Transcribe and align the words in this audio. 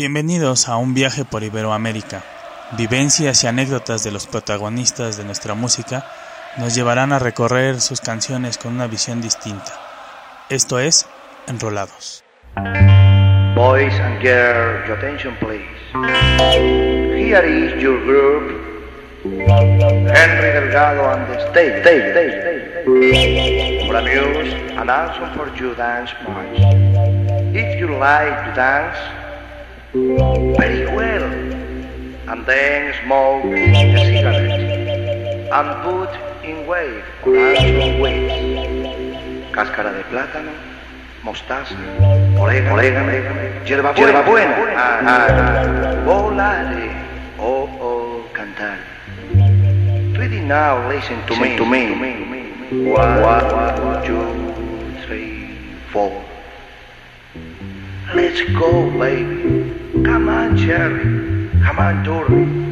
Bienvenidos 0.00 0.66
a 0.70 0.78
un 0.78 0.94
viaje 0.94 1.26
por 1.26 1.42
Iberoamérica. 1.42 2.22
Vivencias 2.72 3.44
y 3.44 3.48
anécdotas 3.48 4.02
de 4.02 4.10
los 4.10 4.26
protagonistas 4.26 5.18
de 5.18 5.24
nuestra 5.24 5.52
música 5.52 6.06
nos 6.56 6.74
llevarán 6.74 7.12
a 7.12 7.18
recorrer 7.18 7.82
sus 7.82 8.00
canciones 8.00 8.56
con 8.56 8.72
una 8.72 8.86
visión 8.86 9.20
distinta. 9.20 9.72
Esto 10.48 10.78
es 10.78 11.06
Enrolados. 11.48 12.24
Boys 13.54 13.92
and 14.00 14.22
girls, 14.22 14.88
your 14.88 14.96
attention 14.96 15.36
please. 15.38 15.68
Here 17.14 17.44
is 17.44 17.82
your 17.82 18.02
group. 18.02 18.58
Henry 19.22 20.50
Delgado 20.54 21.10
and 21.12 21.26
the 21.28 21.50
stage. 21.50 21.84
For 23.86 23.96
amuse 23.96 24.54
and 24.78 24.90
also 24.90 25.26
for 25.36 25.54
you 25.60 25.74
dance 25.74 26.10
march. 26.26 26.58
If 27.54 27.78
you 27.78 27.88
like 27.98 28.46
to 28.46 28.52
dance, 28.56 28.96
very 29.92 30.86
well. 30.86 31.24
And 32.30 32.46
then 32.46 32.94
smoke 33.04 33.44
a 33.44 33.96
cigarette. 33.98 35.50
And 35.52 35.68
put 35.82 36.10
in 36.44 36.66
wave 36.66 37.04
also 37.26 38.00
waves. 38.00 39.52
Cáscara 39.52 39.92
de 39.92 40.04
plátano 40.04 40.52
mostaza, 41.22 41.74
orégano, 42.38 42.74
orégano 42.76 43.12
hierba, 43.64 43.92
hierba 43.94 44.22
buena, 44.22 44.56
ah, 44.74 45.00
ah, 45.04 45.26
ah. 45.28 46.04
volare, 46.04 46.90
oh, 47.38 47.68
oh, 47.80 48.24
cantar. 48.32 48.78
Ready 50.16 50.40
now, 50.40 50.88
listen 50.88 51.18
to 51.26 51.36
me, 51.36 51.56
to 51.56 51.64
me. 51.66 51.92
One, 52.92 54.04
two, 54.04 54.22
three, 55.04 55.56
four. 55.92 56.29
Let's 58.12 58.40
go, 58.58 58.90
baby. 58.98 59.70
Come 60.02 60.28
on, 60.28 60.56
Jerry. 60.56 61.48
Come 61.62 61.78
on, 61.78 62.02
Dory. 62.02 62.69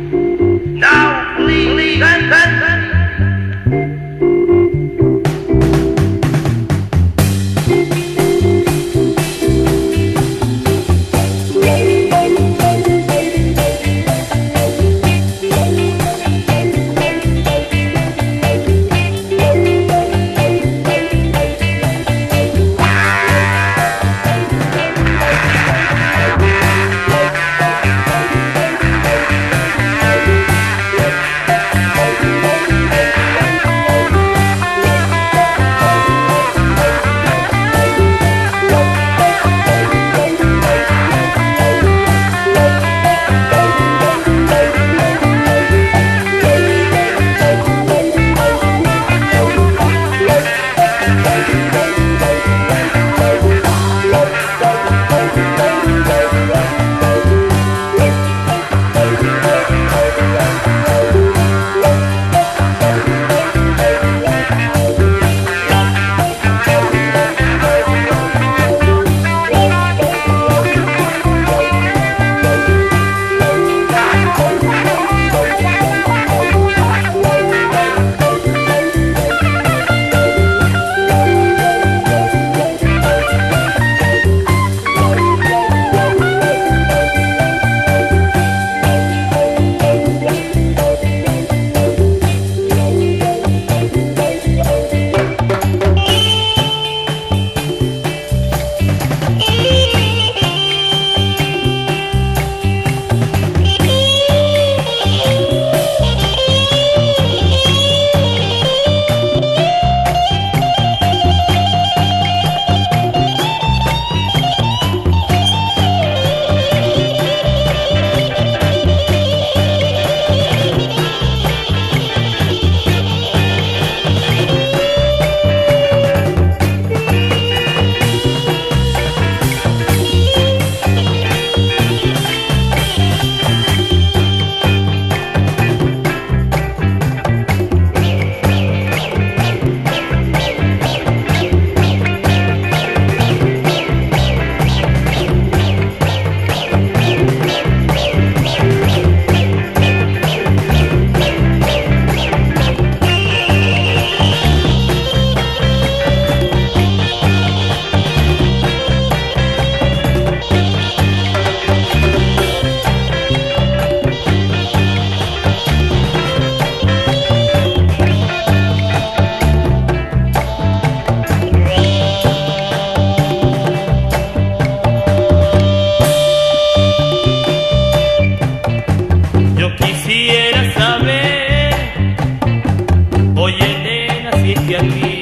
Yeah. 184.49 184.79
Yeti. 184.81 185.18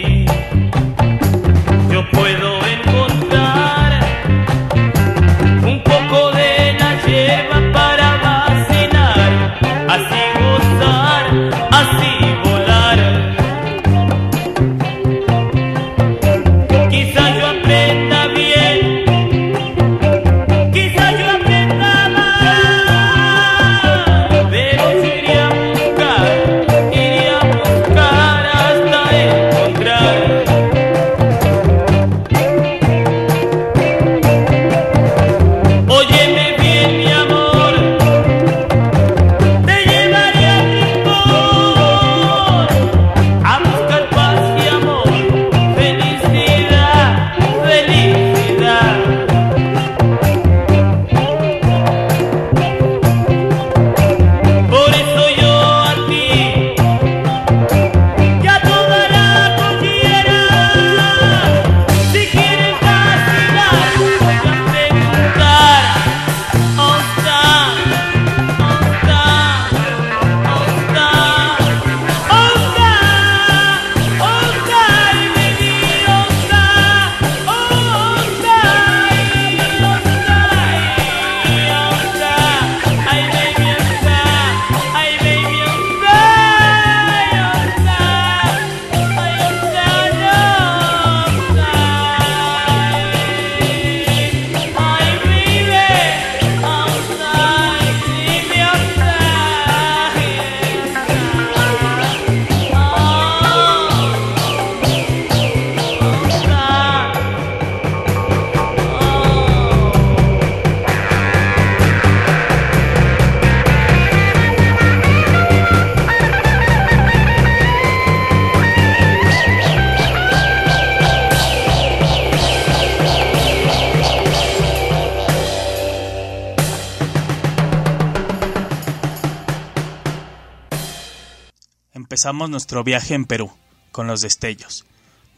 Nuestro 132.32 132.82
viaje 132.82 133.14
en 133.14 133.25
Perú, 133.25 133.52
con 133.93 134.06
los 134.06 134.20
destellos. 134.20 134.84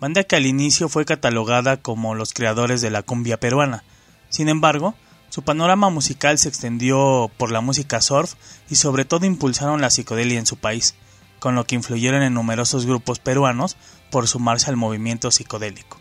Banda 0.01 0.25
que 0.25 0.37
al 0.37 0.47
inicio 0.47 0.89
fue 0.89 1.05
catalogada 1.05 1.77
como 1.77 2.15
los 2.15 2.33
creadores 2.33 2.81
de 2.81 2.91
la 2.91 3.03
cumbia 3.03 3.39
peruana. 3.39 3.85
Sin 4.31 4.49
embargo, 4.49 4.95
su 5.29 5.43
panorama 5.43 5.91
musical 5.91 6.39
se 6.39 6.49
extendió 6.49 7.31
por 7.37 7.53
la 7.53 7.61
música 7.61 8.01
surf 8.01 8.35
y 8.71 8.77
sobre 8.77 9.05
todo 9.05 9.27
impulsaron 9.27 9.81
la 9.81 9.91
psicodelia 9.91 10.39
en 10.39 10.47
su 10.47 10.57
país, 10.57 10.95
con 11.41 11.55
lo 11.55 11.67
que 11.67 11.75
influyeron 11.75 12.23
en 12.23 12.35
numerosos 12.35 12.87
grupos 12.87 13.19
peruanos 13.19 13.77
por 14.11 14.27
sumarse 14.27 14.71
al 14.71 14.77
movimiento 14.77 15.31
psicodélico. 15.31 16.01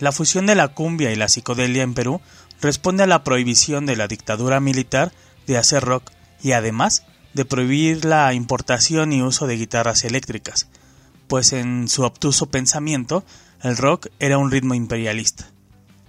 La 0.00 0.12
fusión 0.12 0.46
de 0.46 0.56
la 0.56 0.68
cumbia 0.68 1.12
y 1.12 1.16
la 1.16 1.28
psicodelia 1.28 1.82
en 1.82 1.94
Perú 1.94 2.20
responde 2.60 3.04
a 3.04 3.06
la 3.06 3.22
prohibición 3.22 3.86
de 3.86 3.96
la 3.96 4.08
dictadura 4.08 4.58
militar 4.58 5.12
de 5.46 5.58
hacer 5.58 5.84
rock 5.84 6.10
y 6.42 6.52
además 6.52 7.04
de 7.36 7.44
prohibir 7.44 8.06
la 8.06 8.32
importación 8.32 9.12
y 9.12 9.20
uso 9.20 9.46
de 9.46 9.58
guitarras 9.58 10.04
eléctricas, 10.04 10.68
pues 11.28 11.52
en 11.52 11.86
su 11.86 12.02
obtuso 12.02 12.46
pensamiento 12.46 13.26
el 13.62 13.76
rock 13.76 14.06
era 14.18 14.38
un 14.38 14.50
ritmo 14.50 14.72
imperialista. 14.72 15.46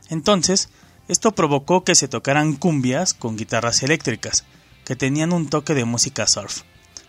Entonces, 0.09 0.69
esto 1.09 1.33
provocó 1.33 1.83
que 1.83 1.95
se 1.95 2.07
tocaran 2.07 2.53
cumbias 2.53 3.13
con 3.13 3.35
guitarras 3.35 3.83
eléctricas, 3.83 4.45
que 4.85 4.95
tenían 4.95 5.33
un 5.33 5.50
toque 5.50 5.74
de 5.74 5.83
música 5.83 6.27
surf, 6.27 6.62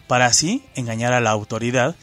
para 0.08 0.26
así 0.26 0.64
engañar 0.74 1.12
a 1.12 1.20
la 1.20 1.30
autoridad, 1.30 1.94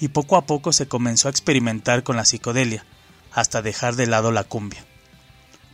y 0.00 0.08
poco 0.08 0.38
a 0.38 0.46
poco 0.46 0.72
se 0.72 0.88
comenzó 0.88 1.28
a 1.28 1.32
experimentar 1.32 2.02
con 2.02 2.16
la 2.16 2.24
psicodelia, 2.24 2.86
hasta 3.30 3.60
dejar 3.60 3.94
de 3.94 4.06
lado 4.06 4.32
la 4.32 4.44
cumbia, 4.44 4.86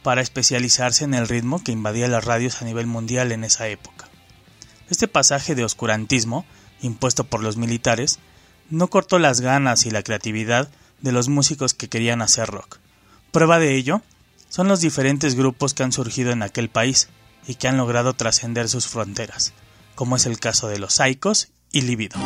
para 0.03 0.23
especializarse 0.23 1.05
en 1.05 1.15
el 1.15 1.29
ritmo 1.29 1.63
que 1.63 1.71
invadía 1.71 2.09
las 2.09 2.25
radios 2.25 2.61
a 2.61 2.65
nivel 2.65 2.89
mundial 2.89 3.31
en 3.31 3.45
esa 3.45 3.69
época. 3.69 4.04
Este 4.91 5.09
pasaje 5.09 5.55
de 5.55 5.65
oscurantismo, 5.65 6.45
impuesto 6.83 7.25
por 7.25 7.43
los 7.43 7.57
militares, 7.57 8.19
no 8.71 8.89
cortó 8.89 9.19
las 9.19 9.41
ganas 9.41 9.87
y 9.87 9.91
la 9.91 10.03
creatividad 10.03 10.69
de 11.01 11.13
los 11.13 11.29
músicos 11.29 11.75
que 11.75 11.89
querían 11.89 12.23
hacer 12.23 12.49
rock. 12.49 12.79
Prueba 13.31 13.59
de 13.59 13.77
ello 13.77 14.03
son 14.49 14.69
los 14.69 14.81
diferentes 14.81 15.35
grupos 15.35 15.75
que 15.75 15.83
han 15.83 15.93
surgido 15.93 16.33
en 16.33 16.43
aquel 16.43 16.69
país 16.69 17.09
y 17.47 17.57
que 17.57 17.69
han 17.69 17.77
logrado 17.77 18.15
trascender 18.15 18.69
sus 18.69 18.87
fronteras, 18.87 19.53
como 19.95 20.17
es 20.17 20.27
el 20.27 20.39
caso 20.39 20.69
de 20.69 20.79
los 20.79 20.95
Saicos 20.95 21.49
y 21.73 21.83
Libido. 21.83 22.19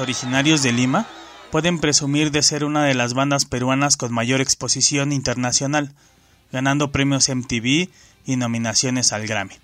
Originarios 0.00 0.62
de 0.62 0.72
Lima 0.72 1.06
pueden 1.50 1.78
presumir 1.78 2.30
de 2.30 2.42
ser 2.42 2.64
una 2.64 2.84
de 2.84 2.94
las 2.94 3.14
bandas 3.14 3.44
peruanas 3.44 3.96
con 3.96 4.12
mayor 4.12 4.40
exposición 4.40 5.12
internacional, 5.12 5.92
ganando 6.52 6.90
premios 6.90 7.28
MTV 7.28 7.88
y 8.24 8.36
nominaciones 8.36 9.12
al 9.12 9.26
Grammy. 9.26 9.54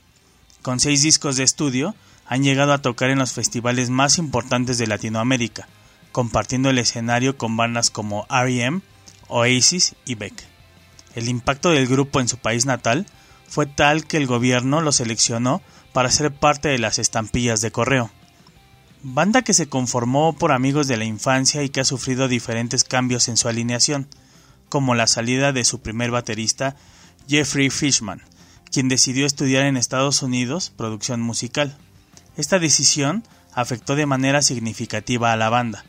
Con 0.63 0.81
seis 0.81 1.03
discos 1.03 1.37
de 1.37 1.45
estudio, 1.45 1.95
han 2.27 2.43
llegado 2.43 2.73
a 2.73 2.83
tocar 2.83 3.11
en 3.11 3.19
los 3.19 3.33
festivales 3.33 3.91
más 3.91 4.19
importantes 4.19 4.79
de 4.79 4.87
Latinoamérica, 4.87 5.69
compartiendo 6.13 6.71
el 6.71 6.79
escenario 6.79 7.37
con 7.39 7.57
bandas 7.57 7.91
como 7.91 8.27
REM, 8.29 8.83
Oasis 9.29 9.95
y 10.05 10.15
Beck. 10.17 10.45
El 11.15 11.29
impacto 11.29 11.71
del 11.71 11.87
grupo 11.87 12.21
en 12.21 12.29
su 12.29 12.39
país 12.39 12.67
natal 12.67 13.07
fue 13.49 13.67
tal 13.67 14.07
que 14.07 14.17
el 14.17 14.27
gobierno 14.27 14.81
lo 14.81 14.93
seleccionó 14.93 15.63
para 15.93 16.11
ser 16.11 16.33
parte 16.33 16.69
de 16.69 16.79
las 16.79 16.99
estampillas 16.99 17.61
de 17.61 17.71
correo. 17.71 18.11
Banda 19.09 19.43
que 19.43 19.55
se 19.55 19.69
conformó 19.69 20.33
por 20.33 20.51
amigos 20.51 20.89
de 20.89 20.97
la 20.97 21.05
infancia 21.05 21.63
y 21.63 21.69
que 21.69 21.79
ha 21.79 21.85
sufrido 21.85 22.27
diferentes 22.27 22.83
cambios 22.83 23.29
en 23.29 23.37
su 23.37 23.47
alineación, 23.47 24.09
como 24.69 24.97
la 24.97 25.07
salida 25.07 25.53
de 25.53 25.63
su 25.63 25.81
primer 25.81 26.11
baterista, 26.11 26.75
Jeffrey 27.29 27.71
Fishman, 27.71 28.21
quien 28.73 28.89
decidió 28.89 29.25
estudiar 29.25 29.63
en 29.63 29.77
Estados 29.77 30.23
Unidos 30.23 30.73
producción 30.77 31.21
musical. 31.21 31.79
Esta 32.37 32.59
decisión 32.59 33.23
afectó 33.55 33.95
de 33.95 34.07
manera 34.07 34.43
significativa 34.43 35.33
a 35.33 35.37
la 35.37 35.51
banda, 35.51 35.85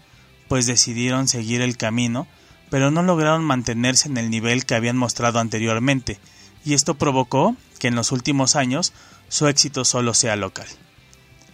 pues 0.48 0.68
decidieron 0.68 1.28
seguir 1.28 1.62
el 1.62 1.76
camino, 1.76 2.28
pero 2.70 2.92
no 2.92 3.02
lograron 3.02 3.44
mantenerse 3.44 4.10
en 4.10 4.18
el 4.18 4.30
nivel 4.30 4.68
que 4.68 4.76
habían 4.76 4.96
mostrado 4.96 5.40
anteriormente, 5.40 6.20
y 6.64 6.76
esto 6.76 7.00
provocó 7.00 7.56
que 7.80 7.88
en 7.88 7.96
los 7.96 8.12
últimos 8.12 8.56
años 8.56 8.94
su 9.28 9.48
éxito 9.48 9.86
solo 9.86 10.14
sea 10.14 10.36
local. 10.36 10.68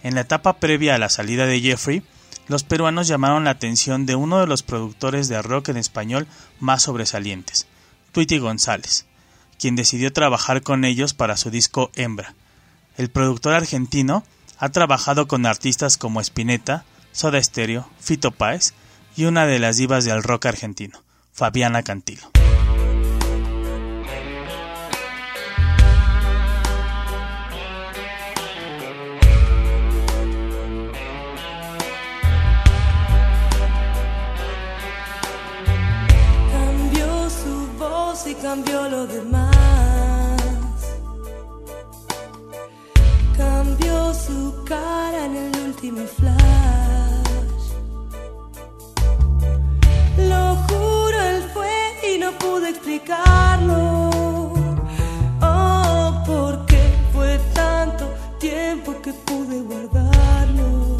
En 0.04 0.14
la 0.14 0.20
etapa 0.20 0.58
previa 0.58 0.94
a 0.94 0.98
la 0.98 1.08
salida 1.08 1.46
de 1.46 1.60
Jeffrey, 1.62 2.02
los 2.46 2.62
peruanos 2.62 3.08
llamaron 3.08 3.44
la 3.44 3.50
atención 3.50 4.04
de 4.04 4.14
uno 4.14 4.38
de 4.38 4.46
los 4.46 4.62
productores 4.62 5.28
de 5.28 5.40
rock 5.40 5.70
en 5.70 5.78
español 5.78 6.26
más 6.60 6.82
sobresalientes, 6.82 7.66
Tweety 8.12 8.36
González, 8.36 9.06
quien 9.58 9.76
decidió 9.76 10.12
trabajar 10.12 10.60
con 10.62 10.84
ellos 10.84 11.14
para 11.14 11.38
su 11.38 11.50
disco 11.50 11.90
Hembra. 11.94 12.34
El 12.98 13.08
productor 13.08 13.54
argentino 13.54 14.24
ha 14.58 14.68
trabajado 14.68 15.26
con 15.26 15.46
artistas 15.46 15.96
como 15.96 16.20
Spinetta, 16.20 16.84
Soda 17.12 17.42
Stereo, 17.42 17.88
Fito 17.98 18.30
Páez 18.30 18.74
y 19.16 19.24
una 19.24 19.46
de 19.46 19.58
las 19.58 19.78
divas 19.78 20.04
del 20.04 20.22
rock 20.22 20.44
argentino, 20.44 21.02
Fabiana 21.32 21.82
Cantilo. 21.82 22.33
Cambió 38.54 38.88
lo 38.88 39.04
demás. 39.08 39.50
Cambió 43.36 44.14
su 44.14 44.54
cara 44.64 45.24
en 45.26 45.36
el 45.36 45.52
último 45.66 46.02
flash. 46.18 47.66
Lo 50.30 50.54
juro, 50.66 51.20
él 51.30 51.42
fue 51.52 51.74
y 52.08 52.18
no 52.18 52.30
pude 52.38 52.68
explicarlo. 52.70 54.10
Oh, 55.42 56.22
porque 56.24 56.80
fue 57.12 57.40
tanto 57.54 58.04
tiempo 58.38 58.94
que 59.02 59.12
pude 59.28 59.62
guardarlo. 59.62 60.96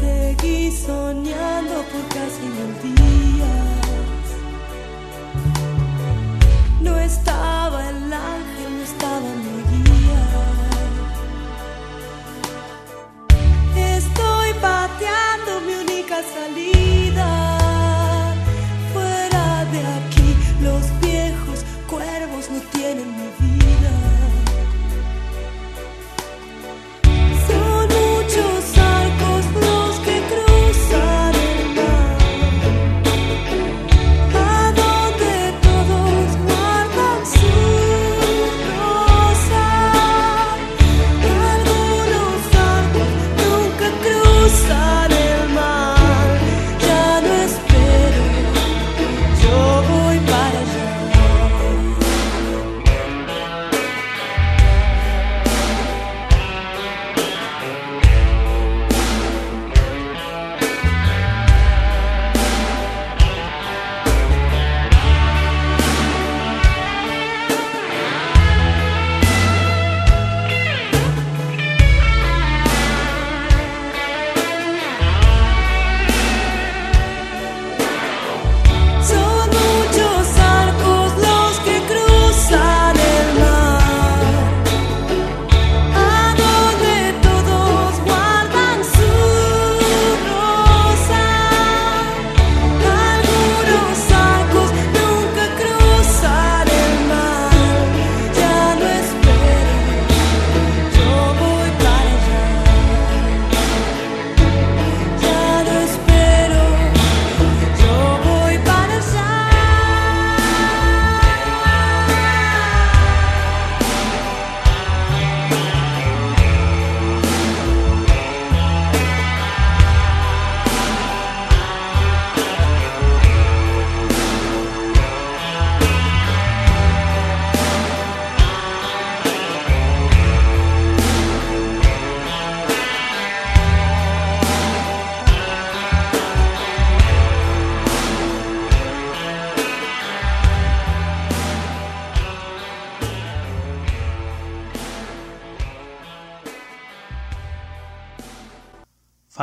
Seguí 0.00 0.72
soñando 0.72 1.74
por 1.92 2.02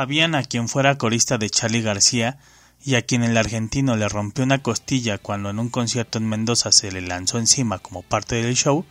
A 0.08 0.42
quien 0.42 0.70
fuera 0.70 0.96
corista 0.96 1.36
de 1.36 1.50
Charlie 1.50 1.82
García 1.82 2.38
y 2.82 2.94
a 2.94 3.02
quien 3.02 3.22
el 3.22 3.36
argentino 3.36 3.94
le 3.94 4.08
rompió 4.08 4.42
una 4.42 4.62
costilla 4.62 5.18
cuando 5.18 5.50
en 5.50 5.58
un 5.58 5.68
concierto 5.68 6.16
en 6.16 6.26
Mendoza 6.26 6.72
se 6.72 6.90
le 6.90 7.02
lanzó 7.02 7.38
encima 7.38 7.78
como 7.78 8.02
parte 8.02 8.36
del 8.36 8.56
show, 8.56 8.86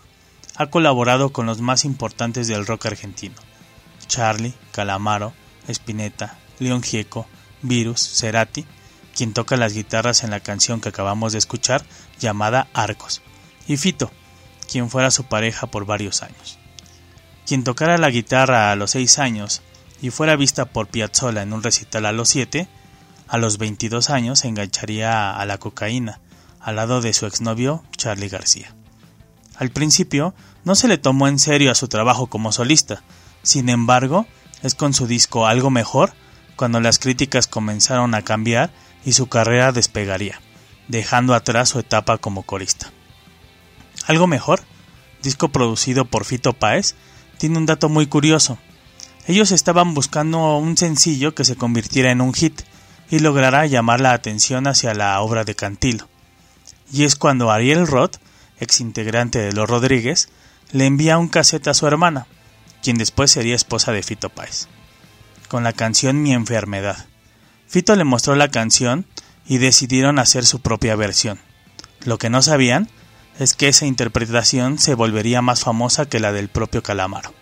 ha 0.55 0.67
colaborado 0.67 1.33
con 1.33 1.47
los 1.47 1.59
más 1.59 1.86
importantes 1.86 2.47
del 2.47 2.67
rock 2.67 2.86
argentino: 2.86 3.33
Charlie, 4.05 4.53
Calamaro, 4.71 5.33
Spinetta, 5.67 6.38
León 6.59 6.83
Gieco, 6.83 7.25
Virus, 7.63 8.00
Cerati, 8.00 8.67
quien 9.15 9.33
toca 9.33 9.57
las 9.57 9.74
guitarras 9.74 10.24
en 10.24 10.29
la 10.29 10.41
canción 10.41 10.81
que 10.81 10.89
acabamos 10.89 11.31
de 11.31 11.39
escuchar 11.39 11.83
llamada 12.19 12.67
Arcos, 12.75 13.24
y 13.67 13.77
Fito, 13.77 14.12
quien 14.71 14.91
fuera 14.91 15.09
su 15.09 15.24
pareja 15.24 15.65
por 15.65 15.88
varios 15.88 16.21
años. 16.21 16.59
Quien 17.47 17.63
tocara 17.63 17.97
la 17.97 18.12
guitarra 18.12 18.71
a 18.71 18.75
los 18.75 18.91
seis 18.91 19.17
años 19.17 19.63
y 20.01 20.10
fuera 20.10 20.36
vista 20.36 20.66
por 20.66 20.88
Piazzolla 20.88 21.42
en 21.42 21.54
un 21.54 21.63
recital 21.63 22.06
a 22.06 22.12
los 22.12 22.30
7, 22.30 22.68
a 23.27 23.38
los 23.38 23.58
22 23.58 24.10
años 24.10 24.39
se 24.39 24.48
engancharía 24.48 25.36
a 25.36 25.46
la 25.46 25.58
cocaína, 25.58 26.22
al 26.60 26.77
lado 26.77 27.01
de 27.01 27.13
su 27.13 27.25
exnovio 27.25 27.84
Charlie 27.96 28.30
García. 28.30 28.74
Al 29.56 29.70
principio 29.70 30.34
no 30.63 30.75
se 30.75 30.88
le 30.88 30.98
tomó 30.98 31.27
en 31.27 31.39
serio 31.39 31.72
a 31.72 31.75
su 31.75 31.88
trabajo 31.88 32.27
como 32.27 32.51
solista, 32.51 33.04
sin 33.42 33.70
embargo, 33.70 34.27
es 34.63 34.75
con 34.75 34.94
su 34.94 35.08
disco 35.08 35.48
Algo 35.48 35.69
Mejor 35.69 36.13
cuando 36.56 36.80
las 36.80 37.00
críticas 37.00 37.48
comenzaron 37.48 38.15
a 38.15 38.24
cambiar 38.24 38.71
y 39.06 39.13
su 39.13 39.28
carrera 39.28 39.71
despegaría, 39.71 40.41
dejando 40.88 41.34
atrás 41.34 41.69
su 41.69 41.80
etapa 41.80 42.17
como 42.17 42.43
corista. 42.43 42.91
Algo 44.08 44.28
Mejor, 44.28 44.62
disco 45.21 45.50
producido 45.50 46.06
por 46.06 46.26
Fito 46.26 46.54
Páez, 46.54 46.95
tiene 47.38 47.58
un 47.58 47.65
dato 47.65 47.89
muy 47.89 48.08
curioso. 48.08 48.58
Ellos 49.28 49.52
estaban 49.52 49.94
buscando 49.94 50.58
un 50.58 50.78
sencillo 50.78 51.36
que 51.36 51.44
se 51.44 51.58
convirtiera 51.58 52.12
en 52.12 52.22
un 52.22 52.34
hit 52.34 52.62
y 53.10 53.20
lograra 53.20 53.66
llamar 53.66 54.00
la 54.00 54.13
atención 54.13 54.68
hacia 54.68 54.94
la 54.94 55.20
obra 55.20 55.44
de 55.44 55.54
Cantilo. 55.54 56.08
Y 56.94 57.04
es 57.04 57.18
cuando 57.18 57.52
Ariel 57.52 57.88
Roth, 57.88 58.16
ex 58.62 58.80
integrante 58.80 59.40
de 59.40 59.52
Los 59.52 59.70
Rodríguez, 59.70 60.30
le 60.72 60.86
envía 60.86 61.18
un 61.18 61.28
cassette 61.28 61.68
a 61.68 61.74
su 61.74 61.86
hermana, 61.88 62.26
quien 62.82 62.98
después 62.98 63.30
sería 63.30 63.54
esposa 63.54 63.92
de 63.92 64.02
Fito 64.02 64.30
Páez, 64.30 64.70
con 65.50 65.62
la 65.63 65.74
canción 65.74 66.22
Mi 66.22 66.32
enfermedad. 66.32 67.06
Fito 67.68 67.98
le 67.98 68.06
mostró 68.06 68.36
la 68.36 68.48
canción 68.48 69.06
y 69.46 69.58
decidieron 69.58 70.20
hacer 70.20 70.46
su 70.46 70.62
propia 70.62 70.96
versión. 70.96 71.38
Lo 72.06 72.18
que 72.18 72.30
no 72.30 72.42
sabían 72.42 72.90
es 73.40 73.56
que 73.56 73.68
esa 73.68 73.86
interpretación 73.86 74.80
se 74.80 74.96
volvería 74.96 75.42
más 75.42 75.60
famosa 75.60 76.06
que 76.06 76.22
la 76.22 76.32
del 76.32 76.48
propio 76.48 76.82
Calamaro. 76.82 77.34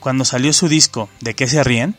Cuando 0.00 0.24
salió 0.24 0.52
su 0.52 0.68
disco 0.68 1.08
¿De 1.20 1.34
qué 1.34 1.46
se 1.46 1.62
ríen? 1.62 1.96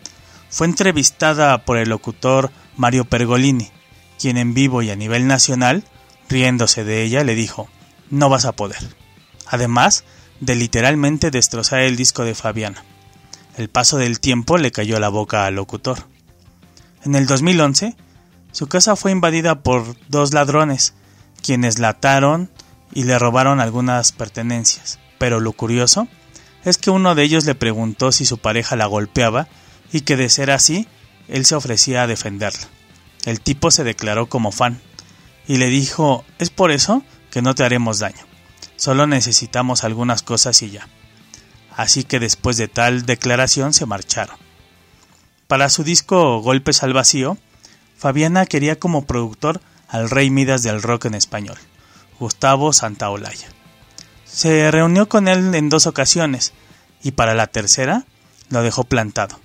fue 0.49 0.67
entrevistada 0.67 1.63
por 1.63 1.77
el 1.77 1.89
locutor 1.89 2.51
Mario 2.75 3.05
Pergolini, 3.05 3.69
quien 4.19 4.37
en 4.37 4.53
vivo 4.53 4.81
y 4.81 4.89
a 4.89 4.97
nivel 4.97 5.25
nacional, 5.25 5.85
riéndose 6.27 6.83
de 6.83 7.03
ella, 7.03 7.23
le 7.23 7.35
dijo, 7.35 7.69
no 8.09 8.27
vas 8.27 8.43
a 8.43 8.51
poder. 8.51 8.95
Además 9.47 10.03
de 10.41 10.55
literalmente 10.55 11.31
destrozar 11.31 11.79
el 11.79 11.95
disco 11.95 12.25
de 12.25 12.35
Fabiana. 12.35 12.83
El 13.55 13.69
paso 13.69 13.97
del 13.97 14.19
tiempo 14.19 14.57
le 14.57 14.71
cayó 14.71 14.99
la 14.99 15.09
boca 15.09 15.45
al 15.45 15.55
locutor. 15.55 15.99
En 17.05 17.15
el 17.15 17.27
2011, 17.27 17.95
su 18.51 18.67
casa 18.67 18.95
fue 18.95 19.11
invadida 19.11 19.61
por 19.63 19.95
dos 20.09 20.33
ladrones, 20.33 20.93
quienes 21.41 21.79
la 21.79 21.89
ataron 21.89 22.51
y 22.93 23.03
le 23.03 23.17
robaron 23.17 23.59
algunas 23.59 24.11
pertenencias. 24.11 24.99
Pero 25.17 25.39
lo 25.39 25.53
curioso 25.53 26.07
es 26.63 26.77
que 26.77 26.91
uno 26.91 27.15
de 27.15 27.23
ellos 27.23 27.45
le 27.45 27.55
preguntó 27.55 28.11
si 28.11 28.25
su 28.25 28.37
pareja 28.37 28.75
la 28.75 28.85
golpeaba 28.85 29.47
y 29.91 30.01
que 30.01 30.15
de 30.15 30.29
ser 30.29 30.51
así, 30.51 30.87
él 31.27 31.45
se 31.45 31.55
ofrecía 31.55 32.03
a 32.03 32.07
defenderla. 32.07 32.67
El 33.25 33.41
tipo 33.41 33.71
se 33.71 33.83
declaró 33.83 34.27
como 34.27 34.51
fan 34.51 34.81
y 35.47 35.57
le 35.57 35.67
dijo, 35.67 36.23
es 36.39 36.49
por 36.49 36.71
eso 36.71 37.03
que 37.29 37.41
no 37.41 37.55
te 37.55 37.63
haremos 37.63 37.99
daño, 37.99 38.25
solo 38.75 39.07
necesitamos 39.07 39.83
algunas 39.83 40.23
cosas 40.23 40.61
y 40.61 40.71
ya. 40.71 40.87
Así 41.75 42.03
que 42.03 42.19
después 42.19 42.57
de 42.57 42.67
tal 42.67 43.05
declaración 43.05 43.73
se 43.73 43.85
marcharon. 43.85 44.35
Para 45.47 45.69
su 45.69 45.83
disco 45.83 46.39
Golpes 46.41 46.83
al 46.83 46.93
Vacío, 46.93 47.37
Fabiana 47.97 48.45
quería 48.45 48.79
como 48.79 49.05
productor 49.05 49.61
al 49.87 50.09
rey 50.09 50.29
Midas 50.29 50.63
del 50.63 50.81
rock 50.81 51.05
en 51.05 51.15
español. 51.15 51.57
Gustavo 52.19 52.71
Santaolalla. 52.73 53.47
Se 54.31 54.71
reunió 54.71 55.09
con 55.09 55.27
él 55.27 55.53
en 55.53 55.67
dos 55.67 55.87
ocasiones 55.87 56.53
y 57.03 57.11
para 57.11 57.35
la 57.35 57.47
tercera 57.47 58.05
lo 58.49 58.63
dejó 58.63 58.85
plantado, 58.85 59.39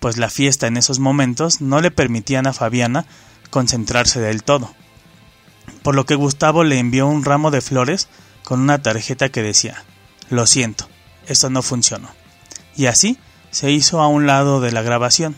pues 0.00 0.16
la 0.16 0.30
fiesta 0.30 0.66
en 0.66 0.76
esos 0.76 0.98
momentos 0.98 1.60
no 1.60 1.80
le 1.80 1.92
permitían 1.92 2.48
a 2.48 2.52
Fabiana 2.52 3.06
concentrarse 3.50 4.20
del 4.20 4.42
todo. 4.42 4.74
Por 5.84 5.94
lo 5.94 6.06
que 6.06 6.16
Gustavo 6.16 6.64
le 6.64 6.80
envió 6.80 7.06
un 7.06 7.24
ramo 7.24 7.52
de 7.52 7.60
flores 7.60 8.08
con 8.42 8.60
una 8.60 8.82
tarjeta 8.82 9.28
que 9.28 9.42
decía 9.42 9.84
Lo 10.28 10.46
siento, 10.46 10.88
esto 11.28 11.48
no 11.48 11.62
funcionó. 11.62 12.08
Y 12.74 12.86
así 12.86 13.18
se 13.52 13.70
hizo 13.70 14.00
a 14.00 14.08
un 14.08 14.26
lado 14.26 14.60
de 14.60 14.72
la 14.72 14.82
grabación, 14.82 15.36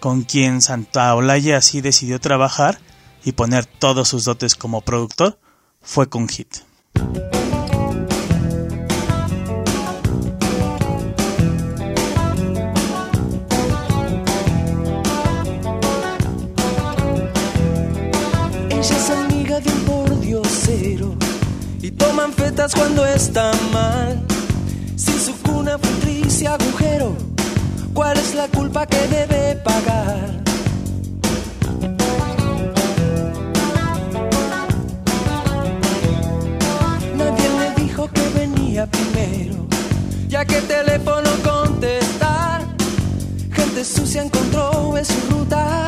con 0.00 0.22
quien 0.22 0.60
Santaolalla 0.60 1.56
así 1.56 1.80
decidió 1.80 2.20
trabajar 2.20 2.78
y 3.24 3.32
poner 3.32 3.64
todos 3.64 4.08
sus 4.08 4.26
dotes 4.26 4.54
como 4.54 4.82
productor 4.82 5.38
fue 5.80 6.10
con 6.10 6.28
Hit. 6.28 6.58
Toman 21.98 22.32
fetas 22.32 22.74
cuando 22.74 23.04
está 23.06 23.50
mal. 23.72 24.24
Si 24.96 25.12
su 25.18 25.34
cuna 25.42 25.78
fue 25.78 25.90
triste 26.00 26.46
agujero, 26.46 27.16
¿cuál 27.92 28.16
es 28.16 28.34
la 28.34 28.48
culpa 28.48 28.86
que 28.86 29.00
debe 29.08 29.56
pagar? 29.56 30.28
Nadie 37.16 37.48
le 37.60 37.82
dijo 37.82 38.08
que 38.12 38.28
venía 38.38 38.86
primero, 38.86 39.66
ya 40.28 40.44
que 40.44 40.60
teléfono 40.62 41.30
contestar. 41.44 42.66
Gente 43.52 43.84
sucia 43.84 44.22
encontró 44.22 44.96
en 44.96 45.04
su 45.04 45.20
ruta 45.30 45.87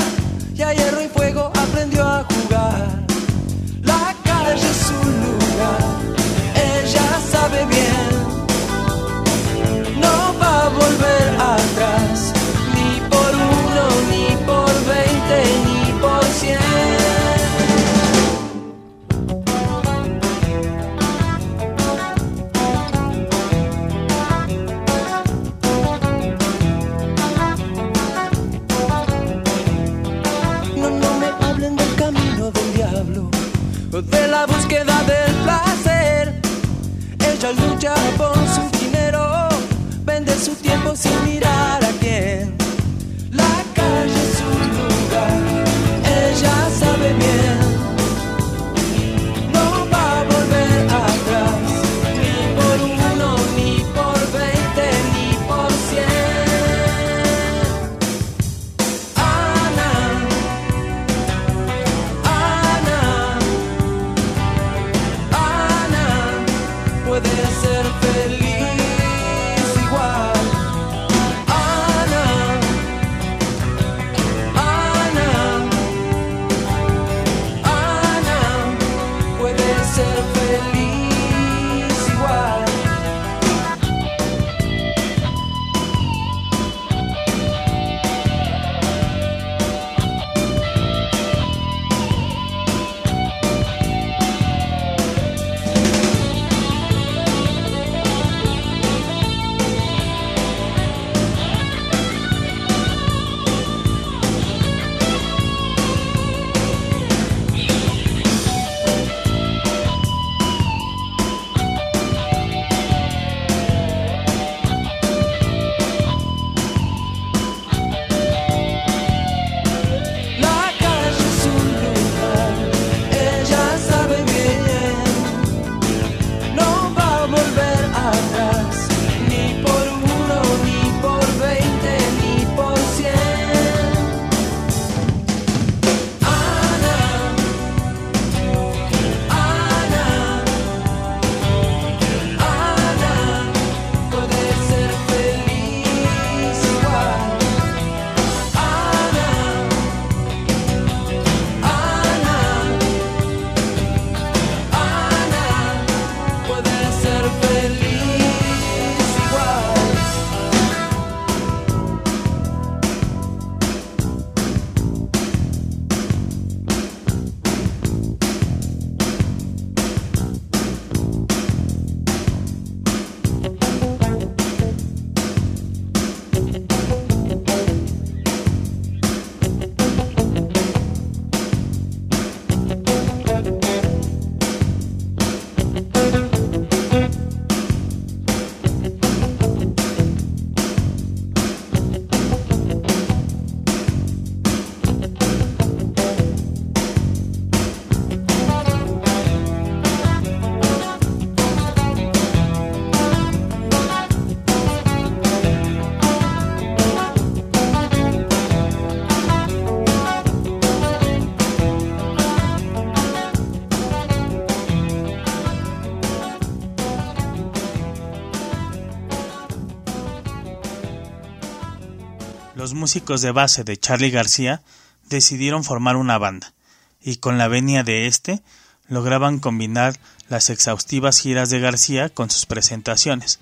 músicos 222.80 223.20
de 223.20 223.30
base 223.30 223.62
de 223.62 223.76
Charlie 223.76 224.10
García 224.10 224.62
decidieron 225.08 225.64
formar 225.64 225.96
una 225.96 226.16
banda, 226.16 226.54
y 227.02 227.16
con 227.16 227.36
la 227.36 227.46
venia 227.46 227.84
de 227.84 228.06
este 228.06 228.42
lograban 228.88 229.38
combinar 229.38 230.00
las 230.28 230.48
exhaustivas 230.48 231.18
giras 231.20 231.50
de 231.50 231.60
García 231.60 232.08
con 232.08 232.30
sus 232.30 232.46
presentaciones. 232.46 233.38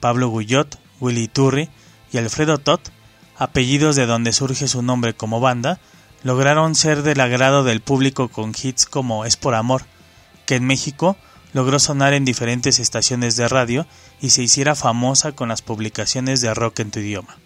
Pablo 0.00 0.28
Guyot, 0.30 0.80
Willy 1.00 1.28
Turri 1.28 1.68
y 2.12 2.18
Alfredo 2.18 2.58
Tot, 2.58 2.90
apellidos 3.36 3.94
de 3.94 4.06
donde 4.06 4.32
surge 4.32 4.66
su 4.68 4.82
nombre 4.82 5.14
como 5.14 5.38
banda, 5.38 5.78
lograron 6.22 6.74
ser 6.74 7.02
del 7.02 7.20
agrado 7.20 7.64
del 7.64 7.82
público 7.82 8.28
con 8.28 8.54
hits 8.60 8.86
como 8.86 9.26
Es 9.26 9.36
por 9.36 9.54
Amor, 9.54 9.84
que 10.46 10.56
en 10.56 10.64
México 10.64 11.16
logró 11.52 11.78
sonar 11.78 12.14
en 12.14 12.24
diferentes 12.24 12.78
estaciones 12.78 13.36
de 13.36 13.48
radio 13.48 13.86
y 14.22 14.30
se 14.30 14.42
hiciera 14.42 14.74
famosa 14.74 15.32
con 15.32 15.50
las 15.50 15.60
publicaciones 15.60 16.40
de 16.40 16.54
rock 16.54 16.80
en 16.80 16.90
tu 16.90 17.00
idioma. 17.00 17.36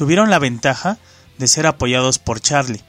Tuvieron 0.00 0.30
la 0.30 0.38
ventaja 0.38 0.96
de 1.36 1.46
ser 1.46 1.66
apoyados 1.66 2.18
por 2.18 2.40
Charlie, 2.40 2.82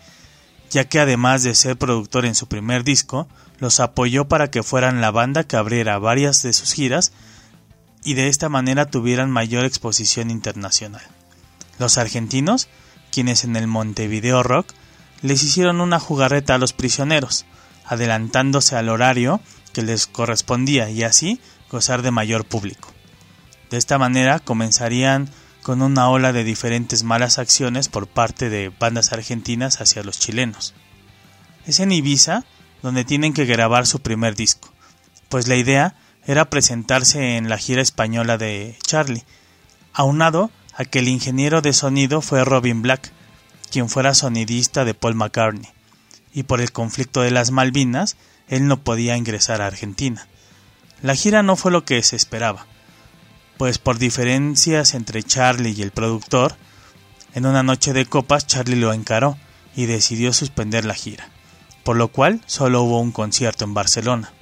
ya 0.69 0.86
que 0.86 0.97
además 0.97 1.43
de 1.43 1.56
ser 1.56 1.78
productor 1.78 2.26
en 2.26 2.36
su 2.36 2.47
primer 2.47 2.86
disco, 2.86 3.28
los 3.60 3.82
apoyó 3.82 4.30
para 4.30 4.50
que 4.50 4.63
fueran 4.63 5.02
la 5.02 5.12
banda 5.12 5.43
que 5.43 5.58
abriera 5.58 6.00
varias 6.00 6.41
de 6.41 6.54
sus 6.54 6.71
giras 6.71 7.12
y 8.06 8.13
de 8.13 8.30
esta 8.30 8.47
manera 8.47 8.86
tuvieran 8.86 9.30
mayor 9.30 9.65
exposición 9.65 10.32
internacional. 10.32 11.02
Los 11.80 11.97
argentinos, 11.97 12.69
quienes 13.12 13.43
en 13.43 13.58
el 13.58 13.67
Montevideo 13.67 14.41
Rock 14.41 14.71
les 15.21 15.43
hicieron 15.43 15.82
una 15.82 16.00
jugarreta 16.00 16.56
a 16.56 16.60
los 16.60 16.71
prisioneros, 16.71 17.45
adelantándose 17.84 18.78
al 18.78 18.88
horario 18.88 19.41
que 19.74 19.82
les 19.82 20.08
correspondía 20.08 20.89
y 20.89 21.04
así 21.04 21.41
gozar 21.69 22.04
de 22.04 22.12
mayor 22.12 22.45
público. 22.45 22.93
De 23.69 23.76
esta 23.76 23.97
manera 23.97 24.39
comenzarían 24.39 25.30
con 25.62 25.82
una 25.82 26.10
ola 26.10 26.34
de 26.34 26.43
diferentes 26.43 27.04
malas 27.04 27.38
acciones 27.38 27.88
por 27.88 28.08
parte 28.08 28.50
de 28.50 28.69
bandas 28.69 29.13
argentinas 29.13 29.80
hacia 29.82 30.04
los 30.04 30.19
chilenos. 30.19 30.74
Es 31.65 31.80
en 31.80 31.91
Ibiza 31.91 32.43
donde 32.82 33.06
tienen 33.06 33.34
que 33.34 33.45
grabar 33.45 33.86
su 33.86 34.00
primer 34.00 34.36
disco, 34.36 34.74
pues 35.30 35.47
la 35.47 35.56
idea 35.56 35.95
era 36.26 36.50
presentarse 36.50 37.38
en 37.38 37.50
la 37.50 37.58
gira 37.58 37.82
española 37.82 38.38
de 38.38 38.78
Charlie, 38.86 39.24
aunado 39.93 40.52
a 40.76 40.86
que 40.86 41.00
el 41.00 41.08
ingeniero 41.08 41.62
de 41.62 41.74
sonido 41.74 42.21
fue 42.21 42.43
Robin 42.43 42.82
Black, 42.82 43.12
quien 43.69 43.89
fuera 43.89 44.13
sonidista 44.13 44.84
de 44.84 44.93
Paul 44.93 45.15
McCartney, 45.15 45.69
y 46.34 46.43
por 46.43 46.62
el 46.62 46.71
conflicto 46.71 47.21
de 47.21 47.32
las 47.32 47.52
Malvinas 47.52 48.17
él 48.47 48.67
no 48.67 48.84
podía 48.84 49.17
ingresar 49.17 49.62
a 49.62 49.67
Argentina. 49.67 50.28
La 51.02 51.15
gira 51.15 51.43
no 51.43 51.56
fue 51.56 51.71
lo 51.71 51.86
que 51.86 52.02
se 52.04 52.15
esperaba, 52.15 52.65
pues 53.58 53.78
por 53.78 53.98
diferencias 53.98 54.94
entre 54.94 55.24
Charlie 55.24 55.74
y 55.78 55.82
el 55.82 55.92
productor, 55.92 56.56
en 57.34 57.46
una 57.46 57.64
noche 57.64 57.94
de 57.94 58.06
copas 58.06 58.48
Charlie 58.48 58.76
lo 58.76 58.94
encaró 58.94 59.38
y 59.76 59.86
decidió 59.86 60.34
suspender 60.34 60.86
la 60.86 60.94
gira, 60.94 61.30
por 61.84 61.96
lo 61.96 62.10
cual 62.10 62.42
solo 62.46 62.82
hubo 62.82 63.00
un 63.00 63.12
concierto 63.12 63.64
en 63.64 63.74
Barcelona. 63.74 64.34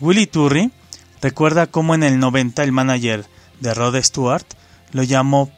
Willy 0.00 0.26
Turri 0.26 0.72
recuerda 1.22 1.66
cómo 1.66 1.94
en 1.94 2.02
el 2.02 2.18
90 2.18 2.62
el 2.62 2.72
manager 2.72 3.26
de 3.60 3.74
Rod 3.74 3.96
Stewart 4.02 4.46
lo 4.92 5.02
llamó, 5.02 5.50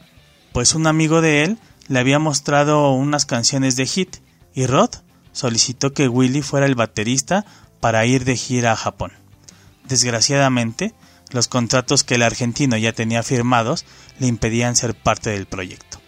pues 0.53 0.75
un 0.75 0.87
amigo 0.87 1.21
de 1.21 1.43
él 1.43 1.57
le 1.87 1.99
había 1.99 2.19
mostrado 2.19 2.91
unas 2.91 3.25
canciones 3.25 3.75
de 3.75 3.85
hit 3.85 4.17
y 4.53 4.65
Rod 4.65 4.91
solicitó 5.31 5.93
que 5.93 6.07
Willy 6.07 6.41
fuera 6.41 6.65
el 6.65 6.75
baterista 6.75 7.45
para 7.79 8.05
ir 8.05 8.25
de 8.25 8.35
gira 8.35 8.71
a 8.71 8.75
Japón. 8.75 9.11
Desgraciadamente, 9.87 10.93
los 11.31 11.47
contratos 11.47 12.03
que 12.03 12.15
el 12.15 12.23
argentino 12.23 12.77
ya 12.77 12.93
tenía 12.93 13.23
firmados 13.23 13.85
le 14.19 14.27
impedían 14.27 14.75
ser 14.75 14.95
parte 14.95 15.29
del 15.31 15.45
proyecto. 15.45 15.99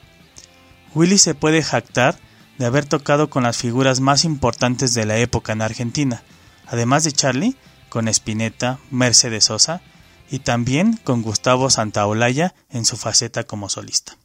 Willy 0.96 1.18
se 1.18 1.36
puede 1.36 1.64
jactar 1.64 2.18
de 2.58 2.66
haber 2.66 2.86
tocado 2.86 3.30
con 3.30 3.44
las 3.44 3.58
figuras 3.58 4.00
más 4.00 4.26
importantes 4.26 4.94
de 4.94 5.06
la 5.06 5.18
época 5.18 5.54
en 5.54 5.62
Argentina, 5.62 6.24
además 6.68 7.04
de 7.04 7.12
Charlie, 7.12 7.56
con 7.90 8.08
Spinetta, 8.08 8.80
Mercedes 8.92 9.46
Sosa 9.46 9.82
y 10.30 10.40
también 10.40 10.98
con 11.04 11.22
Gustavo 11.22 11.70
Santaolalla 11.70 12.54
en 12.70 12.86
su 12.86 12.98
faceta 12.98 13.44
como 13.46 13.70
solista. 13.70 14.18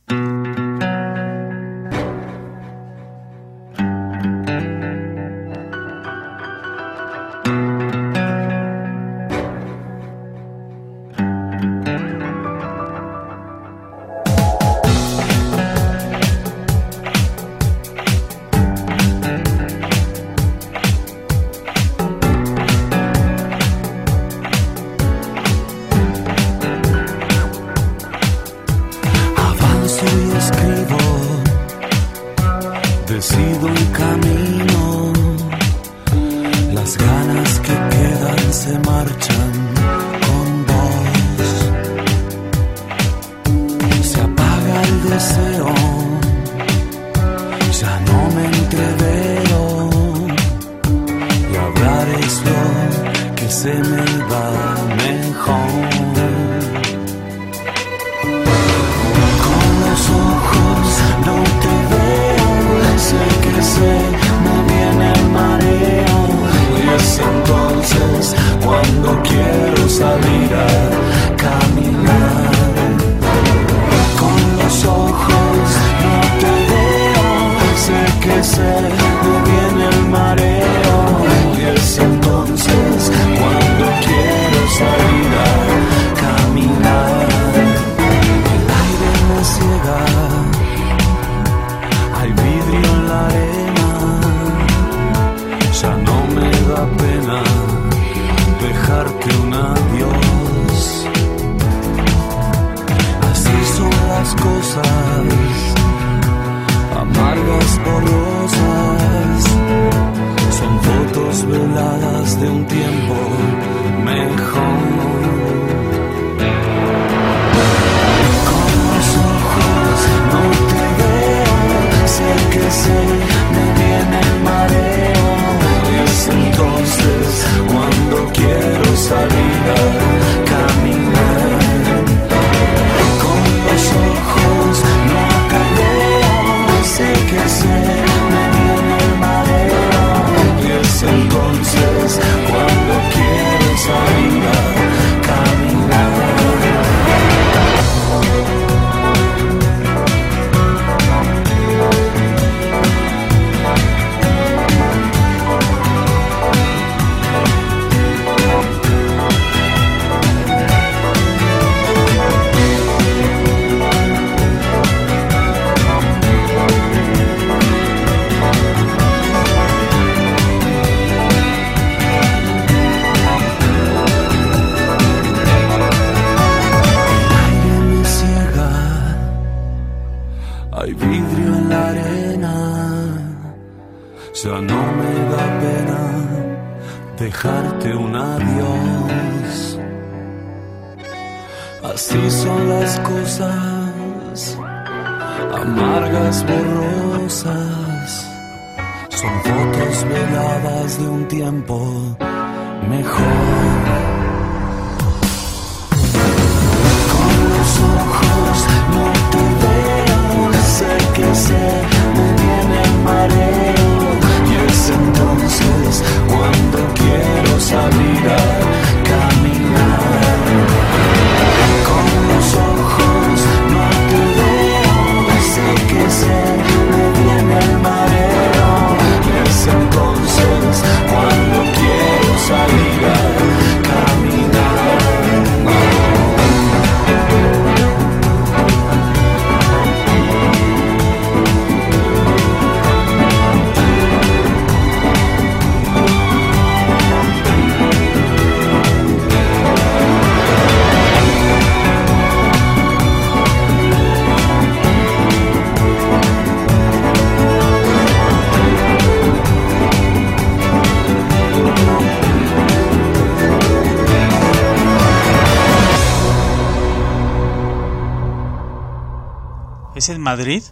Madrid 270.34 270.64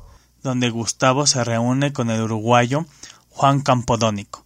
donde 0.43 0.71
Gustavo 0.71 1.25
se 1.25 1.45
reúne 1.45 1.93
con 1.93 2.11
el 2.11 2.21
uruguayo 2.21 2.85
Juan 3.31 3.61
Campodónico 3.61 4.45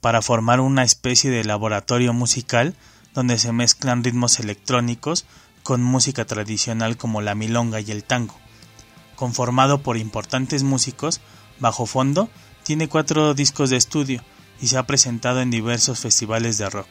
para 0.00 0.22
formar 0.22 0.60
una 0.60 0.84
especie 0.84 1.32
de 1.32 1.42
laboratorio 1.42 2.12
musical 2.12 2.76
donde 3.12 3.38
se 3.38 3.50
mezclan 3.50 4.04
ritmos 4.04 4.38
electrónicos 4.38 5.24
con 5.64 5.82
música 5.82 6.26
tradicional 6.26 6.96
como 6.96 7.22
la 7.22 7.34
milonga 7.34 7.80
y 7.80 7.90
el 7.90 8.04
tango. 8.04 8.36
Conformado 9.16 9.82
por 9.82 9.96
importantes 9.96 10.62
músicos, 10.62 11.20
Bajo 11.58 11.84
Fondo 11.86 12.30
tiene 12.62 12.88
cuatro 12.88 13.34
discos 13.34 13.68
de 13.68 13.78
estudio 13.78 14.22
y 14.60 14.68
se 14.68 14.78
ha 14.78 14.86
presentado 14.86 15.40
en 15.40 15.50
diversos 15.50 15.98
festivales 15.98 16.56
de 16.58 16.70
rock, 16.70 16.86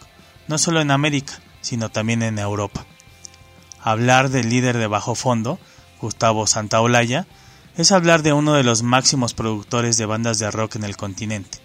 no 0.50 0.58
solo 0.58 0.82
en 0.82 0.92
América, 0.92 1.40
sino 1.62 1.88
también 1.88 2.22
en 2.22 2.38
Europa. 2.38 2.86
Hablar 3.82 4.30
del 4.30 4.50
líder 4.50 4.78
de 4.78 4.88
Bajo 4.88 5.16
Fondo, 5.16 5.58
Gustavo 6.02 6.48
Santaolalla, 6.48 7.28
es 7.78 7.92
hablar 7.92 8.22
de 8.22 8.34
uno 8.34 8.54
de 8.54 8.64
los 8.64 8.84
máximos 8.84 9.34
productores 9.34 9.98
de 9.98 10.06
bandas 10.06 10.40
de 10.40 10.52
rock 10.52 10.76
en 10.76 10.84
el 10.84 10.98
continente, 10.98 11.60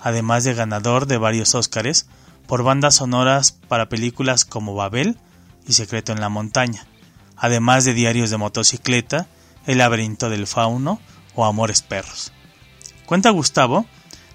además 0.00 0.44
de 0.44 0.54
ganador 0.54 1.06
de 1.06 1.18
varios 1.18 1.54
Óscares 1.54 2.06
por 2.46 2.62
bandas 2.62 2.96
sonoras 2.96 3.52
para 3.52 3.88
películas 3.88 4.44
como 4.44 4.74
Babel 4.74 5.18
y 5.66 5.72
Secreto 5.72 6.12
en 6.12 6.20
la 6.20 6.28
Montaña, 6.28 6.86
además 7.36 7.84
de 7.84 7.94
diarios 7.94 8.30
de 8.30 8.36
motocicleta, 8.36 9.26
El 9.66 9.78
laberinto 9.78 10.30
del 10.30 10.46
fauno 10.46 11.00
o 11.34 11.44
Amores 11.44 11.82
Perros. 11.82 12.32
Cuenta 13.06 13.30
Gustavo 13.30 13.86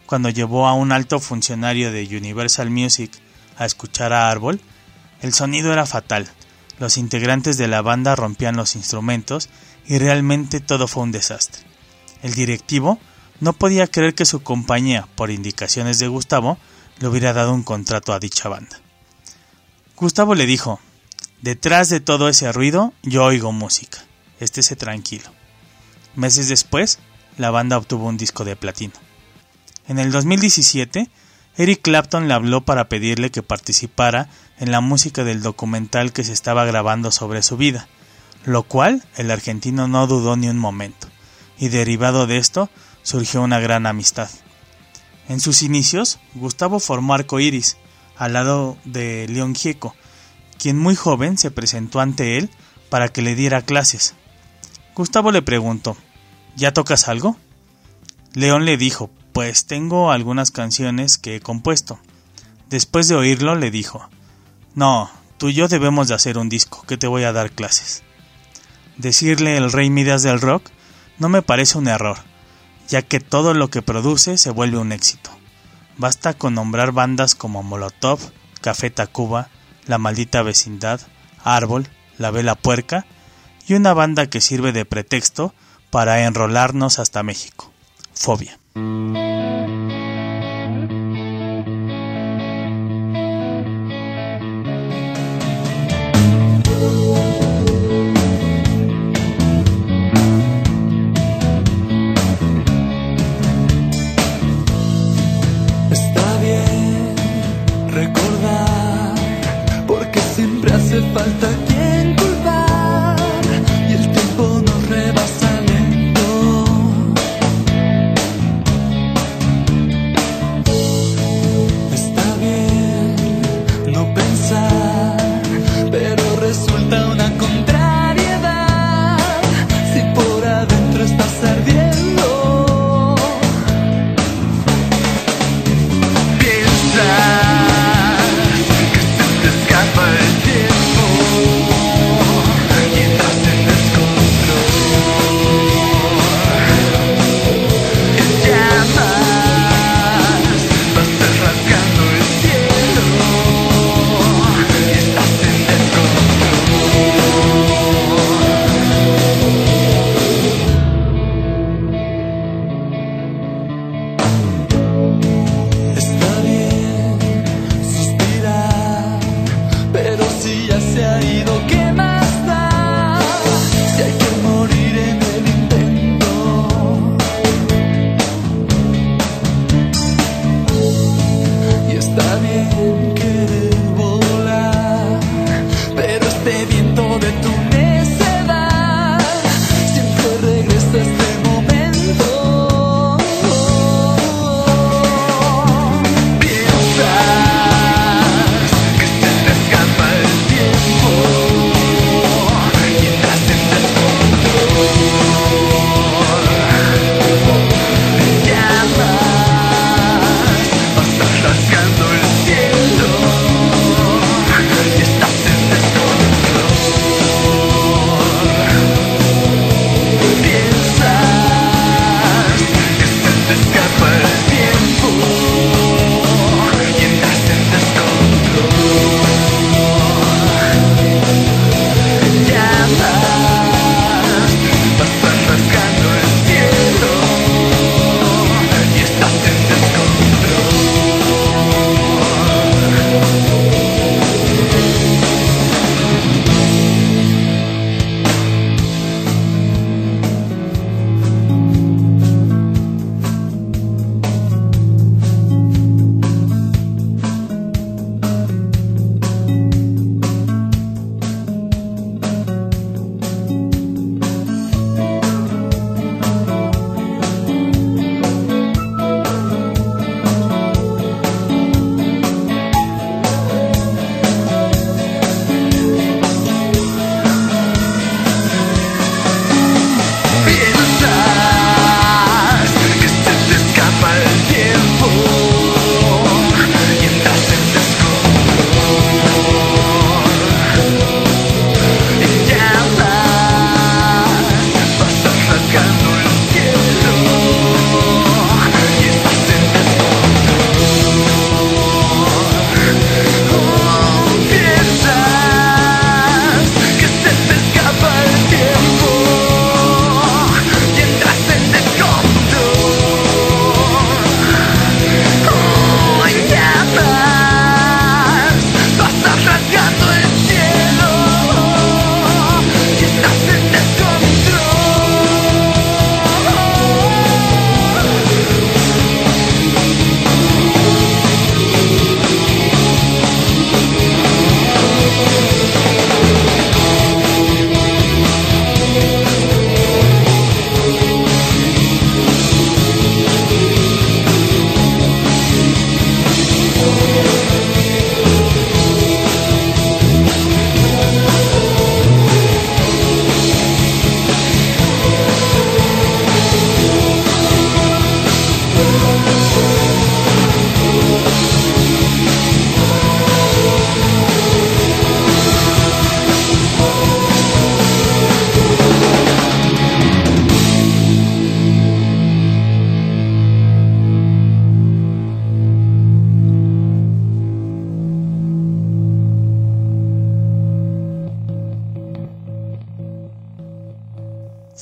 cuando 0.06 0.30
llevó 0.30 0.68
a 0.68 0.74
un 0.74 0.92
alto 0.92 1.20
funcionario 1.20 1.92
de 1.92 2.06
Universal 2.06 2.70
Music 2.70 3.12
a 3.58 3.66
escuchar 3.66 4.12
a 4.12 4.30
Árbol, 4.30 4.60
el 5.22 5.34
sonido 5.34 5.72
era 5.72 5.86
fatal, 5.86 6.28
los 6.80 6.98
integrantes 6.98 7.58
de 7.58 7.68
la 7.68 7.84
banda 7.84 8.16
rompían 8.16 8.56
los 8.56 8.76
instrumentos 8.76 9.50
y 9.92 9.98
realmente 9.98 10.62
todo 10.62 10.88
fue 10.88 11.04
un 11.04 11.12
desastre. 11.12 11.64
El 12.24 12.34
directivo 12.34 12.98
no 13.42 13.52
podía 13.52 13.88
creer 13.88 14.16
que 14.16 14.24
su 14.24 14.42
compañía, 14.42 15.06
por 15.16 15.32
indicaciones 15.32 16.00
de 16.00 16.08
Gustavo, 16.08 16.58
le 17.00 17.10
hubiera 17.10 17.34
dado 17.34 17.54
un 17.54 17.64
contrato 17.64 18.14
a 18.14 18.20
dicha 18.20 18.48
banda. 18.48 18.80
Gustavo 19.98 20.34
le 20.34 20.46
dijo, 20.46 20.80
detrás 21.42 21.90
de 21.90 22.00
todo 22.00 22.30
ese 22.30 22.54
ruido 22.54 22.94
yo 23.04 23.26
oigo 23.26 23.52
música, 23.52 23.98
estése 24.40 24.78
tranquilo. 24.78 25.30
Meses 26.16 26.48
después, 26.48 27.00
la 27.38 27.52
banda 27.52 27.78
obtuvo 27.78 28.08
un 28.08 28.16
disco 28.16 28.46
de 28.46 28.56
platino. 28.56 28.94
En 29.90 30.00
el 30.00 30.14
2017, 30.14 31.10
Eric 31.58 31.82
Clapton 31.82 32.30
le 32.30 32.34
habló 32.34 32.62
para 32.62 32.88
pedirle 32.88 33.30
que 33.30 33.44
participara 33.44 34.30
en 34.58 34.72
la 34.72 34.80
música 34.80 35.26
del 35.26 35.42
documental 35.42 36.14
que 36.14 36.24
se 36.24 36.32
estaba 36.32 36.64
grabando 36.64 37.12
sobre 37.12 37.44
su 37.44 37.58
vida, 37.58 37.90
lo 38.46 38.64
cual 38.64 39.04
el 39.18 39.32
argentino 39.32 39.88
no 39.88 40.08
dudó 40.08 40.36
ni 40.36 40.48
un 40.48 40.58
momento, 40.58 41.08
y 41.58 41.70
derivado 41.70 42.28
de 42.28 42.38
esto 42.38 42.70
surgió 43.04 43.42
una 43.42 43.60
gran 43.60 43.86
amistad. 43.86 44.30
En 45.28 45.40
sus 45.40 45.62
inicios, 45.62 46.20
Gustavo 46.34 46.80
formó 46.80 47.14
Arco 47.14 47.40
Iris, 47.40 47.78
al 48.18 48.34
lado 48.34 48.78
de 48.86 49.28
León 49.28 49.56
Gieco, 49.56 49.96
quien 50.58 50.78
muy 50.78 50.96
joven 50.96 51.38
se 51.38 51.52
presentó 51.52 52.00
ante 52.00 52.38
él 52.38 52.50
para 52.90 53.10
que 53.10 53.22
le 53.22 53.36
diera 53.36 53.62
clases. 53.62 54.16
Gustavo 54.96 55.32
le 55.32 55.42
preguntó 55.42 55.96
¿Ya 56.56 56.74
tocas 56.74 57.08
algo? 57.08 57.38
León 58.34 58.66
le 58.66 58.78
dijo 58.78 59.10
pues 59.34 59.66
tengo 59.66 60.12
algunas 60.12 60.52
canciones 60.52 61.18
que 61.18 61.38
he 61.38 61.40
compuesto. 61.40 62.00
Después 62.70 63.08
de 63.08 63.16
oírlo 63.16 63.56
le 63.56 63.72
dijo 63.72 64.10
No, 64.76 65.10
tú 65.38 65.50
y 65.50 65.54
yo 65.54 65.68
debemos 65.68 66.08
de 66.08 66.16
hacer 66.16 66.38
un 66.38 66.50
disco, 66.50 66.84
que 66.84 66.98
te 66.98 67.08
voy 67.08 67.24
a 67.24 67.34
dar 67.34 67.52
clases. 67.52 68.04
Decirle 69.02 69.58
el 69.58 69.72
rey 69.72 69.90
Midas 69.90 70.22
del 70.22 70.40
rock 70.40 70.70
no 71.18 71.28
me 71.28 71.42
parece 71.42 71.80
un 71.80 71.88
error, 71.88 72.20
ya 72.88 73.02
que 73.02 73.20
todo 73.20 73.56
lo 73.56 73.68
que 73.72 73.82
produce 73.82 74.38
se 74.38 74.52
vuelve 74.52 74.78
un 74.78 74.92
éxito. 74.92 75.32
Basta 75.98 76.36
con 76.36 76.54
nombrar 76.54 76.92
bandas 76.92 77.34
como 77.34 77.64
Molotov, 77.64 78.20
Café 78.62 78.92
Tacuba, 78.92 79.50
La 79.88 79.98
Maldita 79.98 80.44
Vecindad, 80.44 81.02
Árbol, 81.44 81.88
La 82.20 82.30
Vela 82.30 82.54
Puerca 82.54 83.08
y 83.68 83.74
una 83.74 83.96
banda 83.96 84.28
que 84.28 84.40
sirve 84.40 84.72
de 84.72 84.86
pretexto 84.86 85.56
para 85.90 86.24
enrolarnos 86.24 87.00
hasta 87.00 87.24
México. 87.24 87.72
Fobia. 88.14 88.60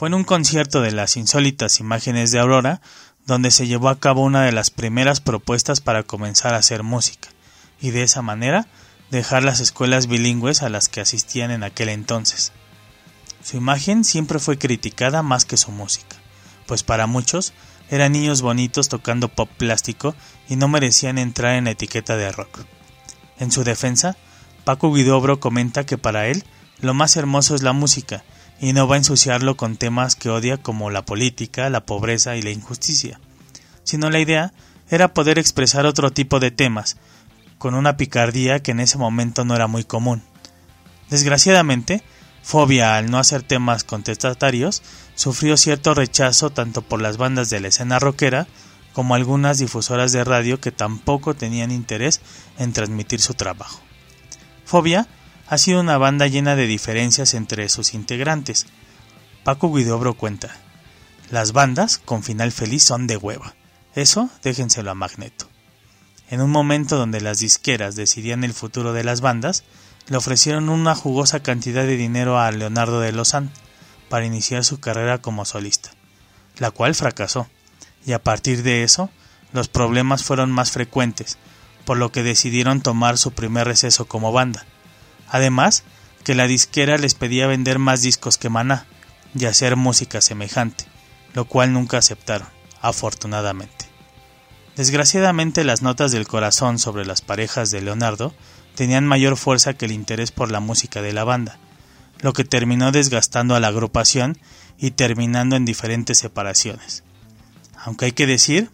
En 0.09 0.15
un 0.15 0.23
concierto 0.23 0.81
de 0.81 0.91
las 0.91 1.17
insólitas 1.17 1.79
imágenes 1.79 2.31
de 2.31 2.39
Aurora 2.39 2.81
donde 3.27 3.51
se 3.51 3.67
llevó 3.67 3.89
a 3.89 3.99
cabo 3.99 4.23
una 4.23 4.41
de 4.41 4.51
las 4.51 4.71
primeras 4.71 5.21
propuestas 5.21 5.81
para 5.81 6.01
comenzar 6.01 6.55
a 6.55 6.57
hacer 6.57 6.81
música, 6.81 7.29
y 7.79 7.91
de 7.91 8.01
esa 8.01 8.23
manera 8.23 8.67
dejar 9.11 9.43
las 9.43 9.59
escuelas 9.59 10.07
bilingües 10.07 10.63
a 10.63 10.69
las 10.69 10.89
que 10.89 10.99
asistían 10.99 11.51
en 11.51 11.61
aquel 11.61 11.89
entonces. 11.89 12.53
Su 13.43 13.57
imagen 13.57 14.03
siempre 14.03 14.39
fue 14.39 14.57
criticada 14.57 15.21
más 15.21 15.45
que 15.45 15.57
su 15.57 15.69
música, 15.69 16.15
pues 16.65 16.81
para 16.81 17.05
muchos 17.05 17.53
eran 17.91 18.13
niños 18.13 18.41
bonitos 18.41 18.89
tocando 18.89 19.27
pop 19.27 19.47
plástico 19.59 20.15
y 20.47 20.55
no 20.55 20.67
merecían 20.67 21.19
entrar 21.19 21.53
en 21.53 21.65
la 21.65 21.71
etiqueta 21.71 22.17
de 22.17 22.31
rock. 22.31 22.61
En 23.37 23.51
su 23.51 23.63
defensa, 23.63 24.17
Paco 24.63 24.91
Guidobro 24.91 25.39
comenta 25.39 25.85
que 25.85 25.99
para 25.99 26.25
él 26.25 26.45
lo 26.81 26.95
más 26.95 27.15
hermoso 27.15 27.53
es 27.53 27.61
la 27.61 27.73
música 27.73 28.23
y 28.59 28.73
no 28.73 28.87
va 28.87 28.95
a 28.95 28.97
ensuciarlo 28.97 29.55
con 29.57 29.77
temas 29.77 30.15
que 30.15 30.29
odia 30.29 30.57
como 30.57 30.89
la 30.89 31.03
política, 31.05 31.69
la 31.69 31.85
pobreza 31.85 32.35
y 32.35 32.41
la 32.41 32.51
injusticia, 32.51 33.19
sino 33.83 34.09
la 34.09 34.19
idea 34.19 34.53
era 34.89 35.13
poder 35.13 35.39
expresar 35.39 35.85
otro 35.85 36.11
tipo 36.11 36.39
de 36.39 36.51
temas, 36.51 36.97
con 37.57 37.75
una 37.75 37.97
picardía 37.97 38.61
que 38.61 38.71
en 38.71 38.79
ese 38.79 38.97
momento 38.97 39.45
no 39.45 39.55
era 39.55 39.67
muy 39.67 39.83
común. 39.83 40.23
Desgraciadamente, 41.09 42.03
Fobia 42.41 42.95
al 42.95 43.11
no 43.11 43.19
hacer 43.19 43.43
temas 43.43 43.83
contestatarios 43.83 44.81
sufrió 45.15 45.57
cierto 45.57 45.93
rechazo 45.93 46.49
tanto 46.49 46.81
por 46.81 47.01
las 47.01 47.17
bandas 47.17 47.49
de 47.49 47.59
la 47.59 47.67
escena 47.67 47.99
rockera 47.99 48.47
como 48.93 49.15
algunas 49.15 49.59
difusoras 49.59 50.11
de 50.11 50.23
radio 50.23 50.59
que 50.59 50.71
tampoco 50.71 51.35
tenían 51.35 51.71
interés 51.71 52.21
en 52.57 52.73
transmitir 52.73 53.21
su 53.21 53.33
trabajo. 53.33 53.81
Fobia 54.65 55.07
ha 55.49 55.57
sido 55.57 55.79
una 55.79 55.97
banda 55.97 56.27
llena 56.27 56.55
de 56.55 56.67
diferencias 56.67 57.33
entre 57.33 57.69
sus 57.69 57.95
integrantes. 57.95 58.67
Paco 59.43 59.73
Guidobro 59.73 60.13
cuenta, 60.13 60.55
las 61.31 61.53
bandas 61.53 61.97
con 61.97 62.21
final 62.21 62.51
feliz 62.51 62.83
son 62.83 63.07
de 63.07 63.17
hueva. 63.17 63.55
Eso 63.95 64.29
déjenselo 64.43 64.91
a 64.91 64.95
Magneto. 64.95 65.47
En 66.29 66.41
un 66.41 66.51
momento 66.51 66.97
donde 66.97 67.19
las 67.19 67.39
disqueras 67.39 67.95
decidían 67.95 68.43
el 68.43 68.53
futuro 68.53 68.93
de 68.93 69.03
las 69.03 69.21
bandas, 69.21 69.63
le 70.07 70.17
ofrecieron 70.17 70.69
una 70.69 70.93
jugosa 70.93 71.41
cantidad 71.41 71.83
de 71.83 71.97
dinero 71.97 72.39
a 72.39 72.51
Leonardo 72.51 72.99
de 72.99 73.11
Lozán 73.11 73.51
para 74.07 74.27
iniciar 74.27 74.63
su 74.63 74.79
carrera 74.79 75.19
como 75.19 75.45
solista, 75.45 75.89
la 76.57 76.69
cual 76.69 76.93
fracasó, 76.93 77.47
y 78.05 78.11
a 78.11 78.23
partir 78.23 78.61
de 78.61 78.83
eso 78.83 79.09
los 79.51 79.67
problemas 79.67 80.23
fueron 80.23 80.51
más 80.51 80.69
frecuentes, 80.69 81.39
por 81.85 81.97
lo 81.97 82.11
que 82.11 82.21
decidieron 82.21 82.81
tomar 82.81 83.17
su 83.17 83.31
primer 83.31 83.65
receso 83.65 84.05
como 84.07 84.31
banda. 84.31 84.67
Además, 85.29 85.83
que 86.23 86.35
la 86.35 86.47
disquera 86.47 86.97
les 86.97 87.15
pedía 87.15 87.47
vender 87.47 87.79
más 87.79 88.01
discos 88.01 88.37
que 88.37 88.49
Maná 88.49 88.85
y 89.33 89.45
hacer 89.45 89.75
música 89.75 90.21
semejante, 90.21 90.85
lo 91.33 91.45
cual 91.45 91.73
nunca 91.73 91.97
aceptaron, 91.97 92.47
afortunadamente. 92.81 93.85
Desgraciadamente 94.75 95.63
las 95.63 95.81
notas 95.81 96.11
del 96.11 96.27
corazón 96.27 96.79
sobre 96.79 97.05
las 97.05 97.21
parejas 97.21 97.69
de 97.71 97.81
Leonardo 97.81 98.33
tenían 98.75 99.05
mayor 99.05 99.35
fuerza 99.35 99.73
que 99.73 99.85
el 99.85 99.91
interés 99.91 100.31
por 100.31 100.51
la 100.51 100.61
música 100.61 101.01
de 101.01 101.13
la 101.13 101.23
banda, 101.25 101.59
lo 102.21 102.33
que 102.33 102.43
terminó 102.43 102.91
desgastando 102.91 103.55
a 103.55 103.59
la 103.59 103.67
agrupación 103.67 104.37
y 104.77 104.91
terminando 104.91 105.55
en 105.55 105.65
diferentes 105.65 106.17
separaciones. 106.17 107.03
Aunque 107.75 108.05
hay 108.05 108.11
que 108.13 108.25
decir 108.27 108.69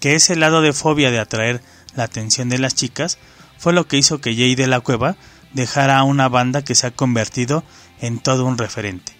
que 0.00 0.14
ese 0.14 0.36
lado 0.36 0.62
de 0.62 0.72
fobia 0.72 1.10
de 1.10 1.18
atraer 1.18 1.62
la 1.94 2.04
atención 2.04 2.48
de 2.48 2.58
las 2.58 2.74
chicas 2.74 3.18
fue 3.58 3.72
lo 3.72 3.86
que 3.86 3.98
hizo 3.98 4.20
que 4.20 4.34
Jay 4.34 4.54
de 4.54 4.66
la 4.66 4.80
Cueva 4.80 5.16
dejara 5.52 5.98
a 5.98 6.04
una 6.04 6.28
banda 6.28 6.62
que 6.62 6.74
se 6.74 6.86
ha 6.86 6.90
convertido 6.90 7.64
en 8.00 8.18
todo 8.18 8.44
un 8.44 8.58
referente, 8.58 9.12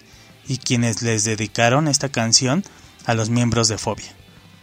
y 0.46 0.58
quienes 0.58 1.02
les 1.02 1.24
dedicaron 1.24 1.88
esta 1.88 2.08
canción 2.08 2.64
a 3.06 3.14
los 3.14 3.30
miembros 3.30 3.68
de 3.68 3.78
Fobia, 3.78 4.14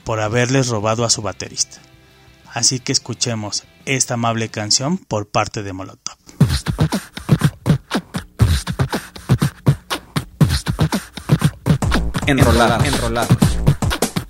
por 0.04 0.20
haberles 0.20 0.68
robado 0.68 1.06
a 1.06 1.10
su 1.10 1.22
baterista. 1.22 1.80
Así 2.54 2.80
que 2.80 2.92
escuchemos 2.92 3.66
esta 3.86 4.16
amable 4.16 4.50
canción 4.50 4.98
por 4.98 5.28
parte 5.28 5.64
de 5.64 5.74
Molotov. 5.74 6.18
Enrolar, 12.26 12.86
enrolar 12.86 13.47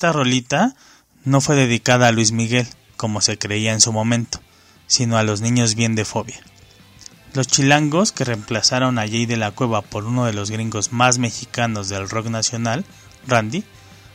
Esta 0.00 0.14
rolita 0.14 0.74
no 1.26 1.42
fue 1.42 1.56
dedicada 1.56 2.08
a 2.08 2.12
Luis 2.12 2.32
Miguel, 2.32 2.66
como 2.96 3.20
se 3.20 3.36
creía 3.36 3.74
en 3.74 3.82
su 3.82 3.92
momento, 3.92 4.40
sino 4.86 5.18
a 5.18 5.22
los 5.24 5.42
niños 5.42 5.74
bien 5.74 5.94
de 5.94 6.06
fobia. 6.06 6.40
Los 7.34 7.48
chilangos 7.48 8.10
que 8.10 8.24
reemplazaron 8.24 8.98
a 8.98 9.02
Jay 9.02 9.26
de 9.26 9.36
la 9.36 9.50
Cueva 9.50 9.82
por 9.82 10.06
uno 10.06 10.24
de 10.24 10.32
los 10.32 10.50
gringos 10.50 10.90
más 10.90 11.18
mexicanos 11.18 11.90
del 11.90 12.08
rock 12.08 12.28
nacional, 12.28 12.86
Randy, 13.26 13.62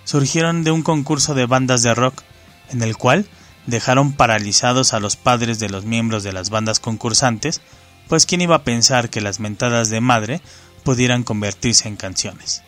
surgieron 0.06 0.64
de 0.64 0.72
un 0.72 0.82
concurso 0.82 1.36
de 1.36 1.46
bandas 1.46 1.84
de 1.84 1.94
rock, 1.94 2.24
en 2.72 2.82
el 2.82 2.98
cual 2.98 3.28
dejaron 3.68 4.14
paralizados 4.14 4.92
a 4.96 5.00
los 5.00 5.18
padres 5.18 5.60
de 5.60 5.70
los 5.70 5.86
miembros 5.86 6.24
de 6.24 6.34
las 6.34 6.50
bandas 6.50 6.80
concursantes, 6.80 7.62
pues 8.08 8.26
quién 8.26 8.42
iba 8.42 8.56
a 8.56 8.64
pensar 8.64 9.12
que 9.12 9.22
las 9.22 9.40
mentadas 9.40 9.92
de 9.92 10.02
madre 10.02 10.42
pudieran 10.84 11.22
convertirse 11.22 11.88
en 11.88 11.96
canciones. 11.96 12.64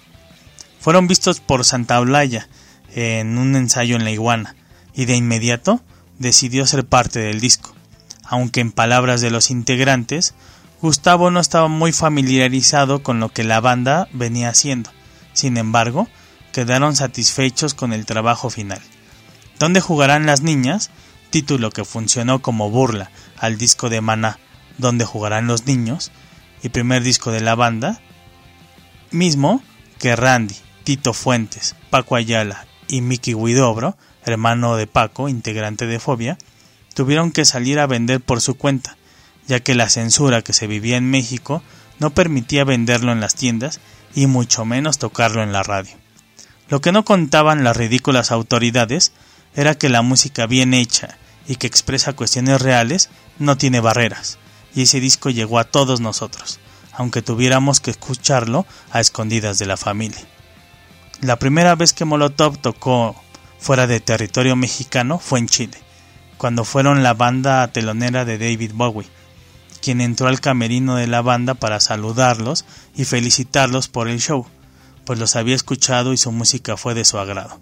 Fueron 0.80 1.08
vistos 1.08 1.40
por 1.40 1.66
Santa 1.66 2.00
Olaya 2.00 2.48
en 2.98 3.38
un 3.38 3.56
ensayo 3.56 3.96
en 3.96 4.04
la 4.04 4.10
iguana, 4.10 4.56
y 4.96 5.06
de 5.06 5.16
inmediato 5.16 5.82
decidió 6.18 6.66
ser 6.66 6.84
parte 6.84 7.20
del 7.20 7.40
disco, 7.40 7.76
aunque 8.24 8.60
en 8.60 8.72
palabras 8.72 9.22
de 9.22 9.30
los 9.30 9.52
integrantes, 9.52 10.34
Gustavo 10.82 11.30
no 11.30 11.40
estaba 11.40 11.68
muy 11.68 11.92
familiarizado 11.92 13.04
con 13.04 13.20
lo 13.20 13.30
que 13.30 13.44
la 13.44 13.60
banda 13.60 14.08
venía 14.14 14.50
haciendo. 14.50 14.90
Sin 15.34 15.58
embargo, 15.58 16.08
quedaron 16.52 16.96
satisfechos 16.96 17.76
con 17.76 17.94
el 17.94 18.08
trabajo 18.08 18.50
final. 18.50 18.82
¿Dónde 19.60 19.80
jugarán 19.80 20.26
las 20.26 20.42
niñas? 20.42 20.90
Título 21.30 21.70
que 21.70 21.86
funcionó 21.86 22.42
como 22.42 22.72
burla 22.72 23.12
al 23.38 23.60
disco 23.60 23.90
de 23.90 24.02
Maná, 24.02 24.40
¿Dónde 24.80 25.06
jugarán 25.06 25.46
los 25.46 25.68
niños? 25.68 26.12
y 26.64 26.70
primer 26.70 27.04
disco 27.04 27.32
de 27.32 27.42
la 27.42 27.54
banda, 27.54 28.02
mismo 29.12 29.62
que 30.00 30.16
Randy, 30.16 30.56
Tito 30.84 31.14
Fuentes, 31.14 31.76
Paco 31.92 32.16
Ayala 32.16 32.67
y 32.88 33.02
Mickey 33.02 33.34
Huidobro, 33.34 33.98
hermano 34.26 34.76
de 34.76 34.88
Paco, 34.88 35.30
integrante 35.30 35.86
de 35.86 36.00
Fobia, 36.00 36.38
tuvieron 36.94 37.32
que 37.32 37.46
salir 37.46 37.80
a 37.80 37.88
vender 37.88 38.22
por 38.22 38.42
su 38.42 38.56
cuenta, 38.56 38.98
ya 39.48 39.60
que 39.60 39.76
la 39.76 39.90
censura 39.90 40.42
que 40.42 40.54
se 40.54 40.68
vivía 40.68 40.98
en 40.98 41.10
México 41.10 41.62
no 42.00 42.12
permitía 42.12 42.64
venderlo 42.64 43.12
en 43.12 43.20
las 43.20 43.36
tiendas 43.36 43.80
y 44.14 44.28
mucho 44.28 44.66
menos 44.66 44.98
tocarlo 44.98 45.44
en 45.44 45.52
la 45.52 45.64
radio. 45.64 45.96
Lo 46.70 46.82
que 46.82 46.92
no 46.92 47.06
contaban 47.06 47.64
las 47.64 47.78
ridículas 47.78 48.32
autoridades 48.32 49.14
era 49.56 49.76
que 49.76 49.90
la 49.90 50.02
música 50.02 50.48
bien 50.48 50.74
hecha 50.74 51.18
y 51.48 51.56
que 51.56 51.68
expresa 51.68 52.14
cuestiones 52.14 52.62
reales 52.62 53.10
no 53.40 53.58
tiene 53.58 53.80
barreras, 53.80 54.38
y 54.76 54.84
ese 54.84 55.00
disco 55.00 55.30
llegó 55.30 55.60
a 55.60 55.64
todos 55.64 56.02
nosotros, 56.02 56.60
aunque 56.92 57.22
tuviéramos 57.22 57.80
que 57.80 57.92
escucharlo 57.92 58.66
a 58.92 59.00
escondidas 59.00 59.60
de 59.60 59.66
la 59.66 59.78
familia. 59.78 60.28
La 61.22 61.40
primera 61.40 61.74
vez 61.76 61.94
que 61.94 62.06
Molotov 62.06 62.60
tocó 62.60 63.16
fuera 63.58 63.88
de 63.88 64.00
territorio 64.00 64.56
mexicano 64.56 65.18
fue 65.18 65.40
en 65.40 65.48
Chile, 65.48 65.78
cuando 66.38 66.64
fueron 66.64 67.02
la 67.02 67.16
banda 67.16 67.68
telonera 67.70 68.24
de 68.24 68.38
David 68.38 68.72
Bowie, 68.76 69.08
quien 69.82 70.00
entró 70.00 70.28
al 70.28 70.42
camerino 70.42 70.96
de 70.96 71.08
la 71.08 71.24
banda 71.24 71.56
para 71.56 71.80
saludarlos 71.80 72.66
y 72.96 73.06
felicitarlos 73.06 73.88
por 73.88 74.08
el 74.08 74.20
show, 74.20 74.46
pues 75.06 75.18
los 75.18 75.36
había 75.36 75.56
escuchado 75.56 76.14
y 76.14 76.18
su 76.18 76.32
música 76.32 76.78
fue 76.78 76.94
de 76.94 77.04
su 77.04 77.18
agrado. 77.18 77.60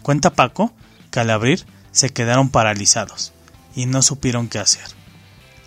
Cuenta 0.00 0.30
Paco 0.30 0.72
que 1.10 1.20
al 1.20 1.28
abrir 1.28 1.66
se 1.92 2.10
quedaron 2.10 2.48
paralizados 2.48 3.34
y 3.74 3.84
no 3.84 4.00
supieron 4.00 4.48
qué 4.48 4.58
hacer. 4.58 4.86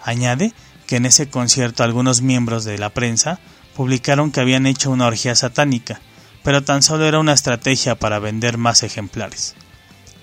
Añade 0.04 0.54
que 0.88 0.96
en 0.96 1.06
ese 1.06 1.30
concierto 1.30 1.84
algunos 1.84 2.24
miembros 2.24 2.64
de 2.64 2.80
la 2.80 2.90
prensa 2.90 3.40
publicaron 3.76 4.32
que 4.32 4.40
habían 4.40 4.66
hecho 4.66 4.90
una 4.90 5.06
orgía 5.06 5.36
satánica, 5.36 6.02
pero 6.50 6.64
tan 6.64 6.82
solo 6.82 7.06
era 7.06 7.20
una 7.20 7.34
estrategia 7.34 7.94
para 7.94 8.18
vender 8.18 8.58
más 8.58 8.82
ejemplares. 8.82 9.54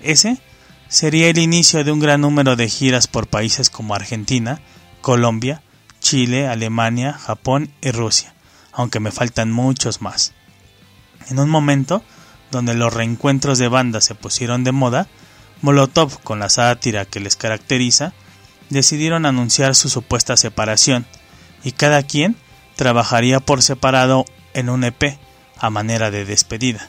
Ese 0.02 0.38
sería 0.88 1.28
el 1.28 1.38
inicio 1.38 1.84
de 1.84 1.92
un 1.92 2.00
gran 2.00 2.22
número 2.22 2.56
de 2.56 2.68
giras 2.68 3.06
por 3.06 3.28
países 3.28 3.70
como 3.70 3.94
Argentina, 3.94 4.60
Colombia, 5.02 5.62
Chile, 6.00 6.48
Alemania, 6.48 7.12
Japón 7.12 7.70
y 7.80 7.92
Rusia, 7.92 8.34
aunque 8.72 8.98
me 8.98 9.12
faltan 9.12 9.52
muchos 9.52 10.02
más. 10.02 10.32
En 11.28 11.38
un 11.38 11.48
momento 11.48 12.02
donde 12.50 12.74
los 12.74 12.92
reencuentros 12.92 13.58
de 13.58 13.68
bandas 13.68 14.04
se 14.04 14.16
pusieron 14.16 14.64
de 14.64 14.72
moda, 14.72 15.06
Molotov, 15.62 16.20
con 16.24 16.40
la 16.40 16.48
sátira 16.48 17.04
que 17.04 17.20
les 17.20 17.36
caracteriza, 17.36 18.14
decidieron 18.68 19.26
anunciar 19.26 19.76
su 19.76 19.88
supuesta 19.88 20.36
separación, 20.36 21.06
y 21.62 21.70
cada 21.70 22.02
quien 22.02 22.34
trabajaría 22.74 23.38
por 23.38 23.62
separado 23.62 24.24
en 24.54 24.70
un 24.70 24.82
EP, 24.82 25.20
a 25.58 25.70
manera 25.70 26.10
de 26.10 26.24
despedida. 26.24 26.88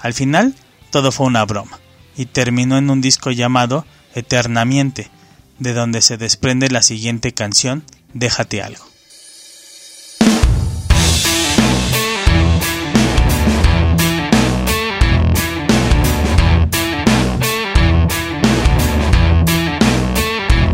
Al 0.00 0.14
final, 0.14 0.54
todo 0.90 1.12
fue 1.12 1.26
una 1.26 1.44
broma 1.44 1.78
y 2.16 2.26
terminó 2.26 2.78
en 2.78 2.90
un 2.90 3.00
disco 3.00 3.30
llamado 3.30 3.86
Eternamente, 4.14 5.08
de 5.58 5.72
donde 5.72 6.02
se 6.02 6.16
desprende 6.16 6.68
la 6.68 6.82
siguiente 6.82 7.32
canción, 7.32 7.84
Déjate 8.12 8.60
algo. 8.60 8.84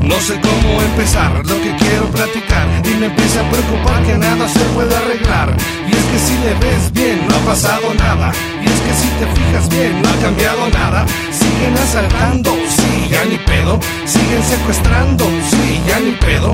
No 0.03 0.23
sé 0.23 0.41
cómo 0.41 0.81
empezar 0.81 1.47
lo 1.47 1.61
que 1.63 1.77
quiero 1.77 2.11
platicar 2.11 2.69
y 2.85 2.97
me 2.97 3.07
empieza 3.07 3.47
a 3.47 3.51
preocupar 3.51 4.03
que 4.07 4.17
nada 4.17 4.49
se 4.49 4.61
puede 4.75 4.97
arreglar. 4.97 5.55
Y 5.87 5.91
es 5.91 6.05
que 6.05 6.19
si 6.19 6.39
le 6.39 6.55
ves 6.55 6.93
bien 6.93 7.26
pasado 7.47 7.95
nada. 7.95 8.33
Y 8.61 8.67
es 8.67 8.81
que 8.83 8.93
si 9.01 9.09
te 9.23 9.27
fijas 9.39 9.69
bien 9.69 10.03
no 10.03 10.09
ha 10.11 10.17
cambiado 10.19 10.69
nada. 10.71 11.07
Siguen 11.31 11.79
asaltando, 11.79 12.51
sí, 12.69 13.09
ya 13.09 13.25
ni 13.25 13.39
pedo. 13.39 13.79
Siguen 14.05 14.43
secuestrando, 14.43 15.25
sí, 15.49 15.81
ya 15.87 16.01
ni 16.01 16.11
pedo. 16.27 16.53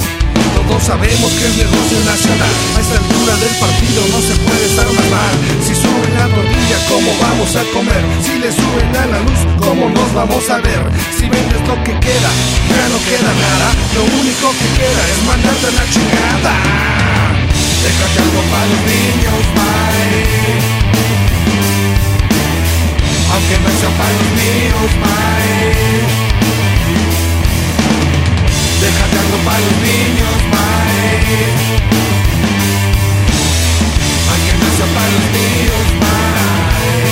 Todos 0.52 0.82
sabemos 0.84 1.32
que 1.32 1.44
es 1.48 1.56
negocio 1.64 1.98
nacional. 2.04 2.54
A 2.76 2.80
esta 2.84 2.96
altura 3.00 3.34
del 3.40 3.54
partido 3.56 4.00
no 4.12 4.20
se 4.20 4.34
puede 4.44 4.64
estar 4.68 4.86
más 4.92 5.08
mal. 5.16 5.34
Si 5.64 5.74
suben 5.74 6.12
la 6.12 6.28
tortilla, 6.28 6.78
¿cómo 6.92 7.10
vamos 7.24 7.50
a 7.56 7.64
comer? 7.72 8.04
Si 8.20 8.34
le 8.36 8.50
suben 8.52 8.92
a 8.92 9.04
la 9.16 9.20
luz, 9.24 9.40
¿cómo 9.64 9.88
nos 9.88 10.12
vamos 10.12 10.44
a 10.50 10.58
ver? 10.60 10.82
Si 11.16 11.24
vendes 11.24 11.62
lo 11.66 11.76
que 11.88 11.96
queda, 12.04 12.30
ya 12.68 12.84
no 12.92 12.98
queda 13.08 13.32
nada. 13.32 13.68
Lo 13.96 14.02
único 14.20 14.46
que 14.60 14.68
queda 14.76 15.02
es 15.08 15.18
mandarte 15.24 15.66
a 15.66 15.72
la 15.72 15.84
chingada. 15.88 16.54
Déjate 17.80 18.18
algo 18.28 18.42
para 18.52 18.66
los 18.70 18.82
niños, 18.92 19.40
bye. 19.56 20.81
Aunque 23.42 23.58
no 23.58 23.70
sea 23.80 23.90
para 23.98 24.12
los 24.12 24.30
míos, 24.38 24.90
bye. 25.02 26.06
Déjate 28.80 29.18
algo 29.18 29.38
para 29.44 29.58
los 29.58 29.76
niños, 29.82 30.34
bye. 30.52 31.50
Aunque 34.30 34.52
no 34.58 34.68
sea 34.76 34.86
para 34.94 35.10
los 35.10 35.26
míos, 35.34 35.86
bye. 35.98 37.11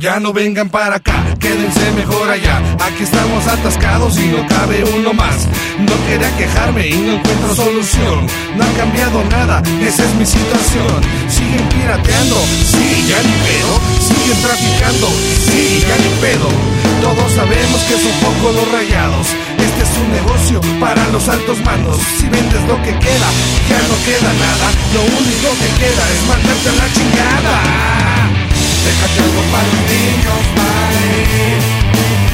Ya 0.00 0.20
no 0.20 0.32
vengan 0.32 0.70
para 0.70 0.96
acá, 0.96 1.24
quédense 1.40 1.90
mejor 1.96 2.30
allá. 2.30 2.62
Aquí 2.86 3.02
estamos 3.02 3.44
atascados 3.48 4.16
y 4.16 4.28
no 4.28 4.46
cabe 4.46 4.84
uno 4.94 5.12
más. 5.12 5.48
No 5.78 5.92
quería 6.06 6.30
quejarme 6.36 6.86
y 6.86 6.94
no 6.98 7.14
encuentro 7.14 7.54
solución. 7.56 8.26
No 8.56 8.62
ha 8.62 8.72
cambiado 8.78 9.24
nada, 9.24 9.60
esa 9.82 10.04
es 10.04 10.14
mi 10.14 10.24
situación. 10.24 11.02
Siguen 11.28 11.68
pirateando, 11.68 12.36
sí, 12.62 13.10
ya 13.10 13.18
ni 13.26 13.34
pedo. 13.42 13.74
Siguen 13.98 14.38
traficando, 14.40 15.08
sí, 15.50 15.82
ya 15.82 15.96
ni 15.98 16.10
pedo. 16.22 16.48
Todos 17.02 17.32
sabemos 17.32 17.80
que 17.90 17.98
son 17.98 18.14
poco 18.22 18.52
los 18.52 18.70
rayados. 18.70 19.26
Este 19.58 19.82
es 19.82 19.92
un 19.98 20.12
negocio 20.14 20.60
para 20.78 21.08
los 21.08 21.28
altos 21.28 21.58
mandos. 21.64 21.98
Si 22.18 22.28
vendes 22.28 22.62
lo 22.70 22.78
que 22.86 22.94
queda, 23.02 23.28
ya 23.66 23.80
no 23.82 23.96
queda 24.06 24.30
nada. 24.30 24.66
Lo 24.94 25.02
único 25.02 25.48
que 25.58 25.68
queda 25.82 26.04
es 26.14 26.20
mandarte 26.30 26.68
a 26.70 26.74
la 26.78 26.86
chingada. 26.94 28.17
Déjate 28.88 29.20
algo 29.20 29.42
para 29.52 29.68
los 29.68 29.84
niños, 29.92 30.42
bye. 30.56 31.78
Aunque 32.08 32.27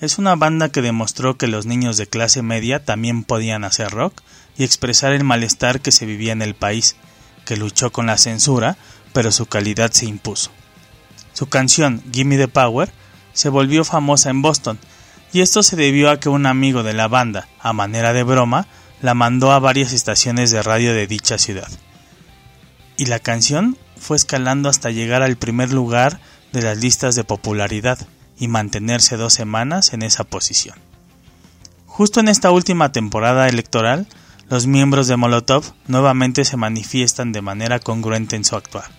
es 0.00 0.16
una 0.16 0.34
banda 0.34 0.70
que 0.70 0.80
demostró 0.80 1.36
que 1.36 1.46
los 1.46 1.66
niños 1.66 1.98
de 1.98 2.06
clase 2.06 2.40
media 2.42 2.84
también 2.84 3.22
podían 3.22 3.64
hacer 3.64 3.90
rock 3.90 4.22
y 4.56 4.64
expresar 4.64 5.12
el 5.12 5.24
malestar 5.24 5.80
que 5.80 5.92
se 5.92 6.06
vivía 6.06 6.32
en 6.32 6.40
el 6.40 6.54
país, 6.54 6.96
que 7.44 7.56
luchó 7.56 7.92
con 7.92 8.06
la 8.06 8.16
censura, 8.16 8.78
pero 9.12 9.30
su 9.30 9.46
calidad 9.46 9.92
se 9.92 10.06
impuso. 10.06 10.50
Su 11.34 11.48
canción 11.48 12.02
Gimme 12.12 12.38
the 12.38 12.48
Power 12.48 12.90
se 13.34 13.50
volvió 13.50 13.84
famosa 13.84 14.30
en 14.30 14.40
Boston, 14.40 14.78
y 15.32 15.42
esto 15.42 15.62
se 15.62 15.76
debió 15.76 16.10
a 16.10 16.18
que 16.18 16.30
un 16.30 16.46
amigo 16.46 16.82
de 16.82 16.94
la 16.94 17.06
banda, 17.06 17.48
a 17.60 17.72
manera 17.72 18.12
de 18.12 18.22
broma, 18.22 18.66
la 19.02 19.14
mandó 19.14 19.52
a 19.52 19.58
varias 19.58 19.92
estaciones 19.92 20.50
de 20.50 20.62
radio 20.62 20.94
de 20.94 21.06
dicha 21.06 21.38
ciudad. 21.38 21.68
Y 22.96 23.06
la 23.06 23.18
canción 23.18 23.78
fue 23.98 24.16
escalando 24.16 24.68
hasta 24.68 24.90
llegar 24.90 25.22
al 25.22 25.36
primer 25.36 25.72
lugar 25.72 26.20
de 26.52 26.62
las 26.62 26.78
listas 26.78 27.14
de 27.14 27.24
popularidad 27.24 27.98
y 28.40 28.48
mantenerse 28.48 29.16
dos 29.16 29.34
semanas 29.34 29.92
en 29.92 30.02
esa 30.02 30.24
posición. 30.24 30.76
Justo 31.86 32.18
en 32.18 32.28
esta 32.28 32.50
última 32.50 32.90
temporada 32.90 33.46
electoral, 33.48 34.08
los 34.48 34.66
miembros 34.66 35.06
de 35.06 35.16
Molotov 35.16 35.74
nuevamente 35.86 36.44
se 36.44 36.56
manifiestan 36.56 37.30
de 37.32 37.42
manera 37.42 37.78
congruente 37.78 38.36
en 38.36 38.44
su 38.44 38.56
actuar, 38.56 38.90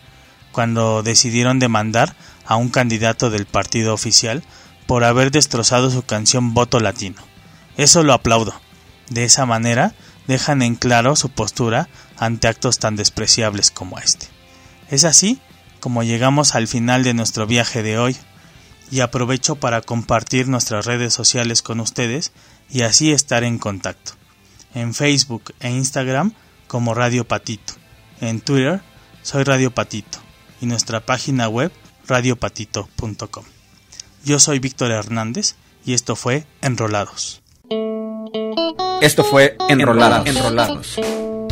cuando 0.52 1.02
decidieron 1.02 1.58
demandar 1.58 2.16
a 2.46 2.56
un 2.56 2.70
candidato 2.70 3.32
del 3.32 3.48
partido 3.48 3.96
oficial 3.96 4.44
por 4.86 5.04
haber 5.04 5.32
destrozado 5.32 5.90
su 5.90 6.04
canción 6.04 6.54
Voto 6.54 6.80
Latino. 6.80 7.22
Eso 7.78 8.04
lo 8.04 8.14
aplaudo. 8.14 8.54
De 9.10 9.24
esa 9.24 9.46
manera 9.46 9.96
dejan 10.28 10.62
en 10.62 10.76
claro 10.76 11.16
su 11.16 11.30
postura 11.30 11.90
ante 12.18 12.48
actos 12.48 12.78
tan 12.78 12.96
despreciables 12.96 13.72
como 13.72 13.98
este. 13.98 14.28
Es 14.90 15.04
así 15.04 15.40
como 15.80 16.04
llegamos 16.04 16.54
al 16.54 16.68
final 16.68 17.04
de 17.04 17.16
nuestro 17.16 17.48
viaje 17.48 17.82
de 17.82 17.98
hoy 17.98 18.16
y 18.92 19.00
aprovecho 19.00 19.56
para 19.56 19.82
compartir 19.82 20.48
nuestras 20.50 20.86
redes 20.86 21.14
sociales 21.14 21.62
con 21.62 21.80
ustedes 21.80 22.34
y 22.70 22.82
así 22.82 23.12
estar 23.12 23.44
en 23.44 23.58
contacto. 23.58 24.12
En 24.76 24.94
Facebook 24.94 25.54
e 25.62 25.72
Instagram 25.72 26.34
como 26.68 26.94
Radio 26.94 27.26
Patito. 27.26 27.74
En 28.20 28.42
Twitter 28.42 28.82
soy 29.24 29.44
Radio 29.44 29.72
Patito 29.72 30.20
y 30.62 30.66
nuestra 30.66 31.00
página 31.00 31.48
web 31.48 31.72
radiopatito.com. 32.08 33.46
Yo 34.24 34.40
soy 34.40 34.60
Víctor 34.60 34.92
Hernández 34.92 35.56
y 35.86 35.94
esto 35.94 36.16
fue 36.16 36.46
Enrolados. 36.62 37.42
Esto 39.02 39.24
fue 39.24 39.58
Enrolados. 39.70 40.28
Enrolados. 40.28 40.98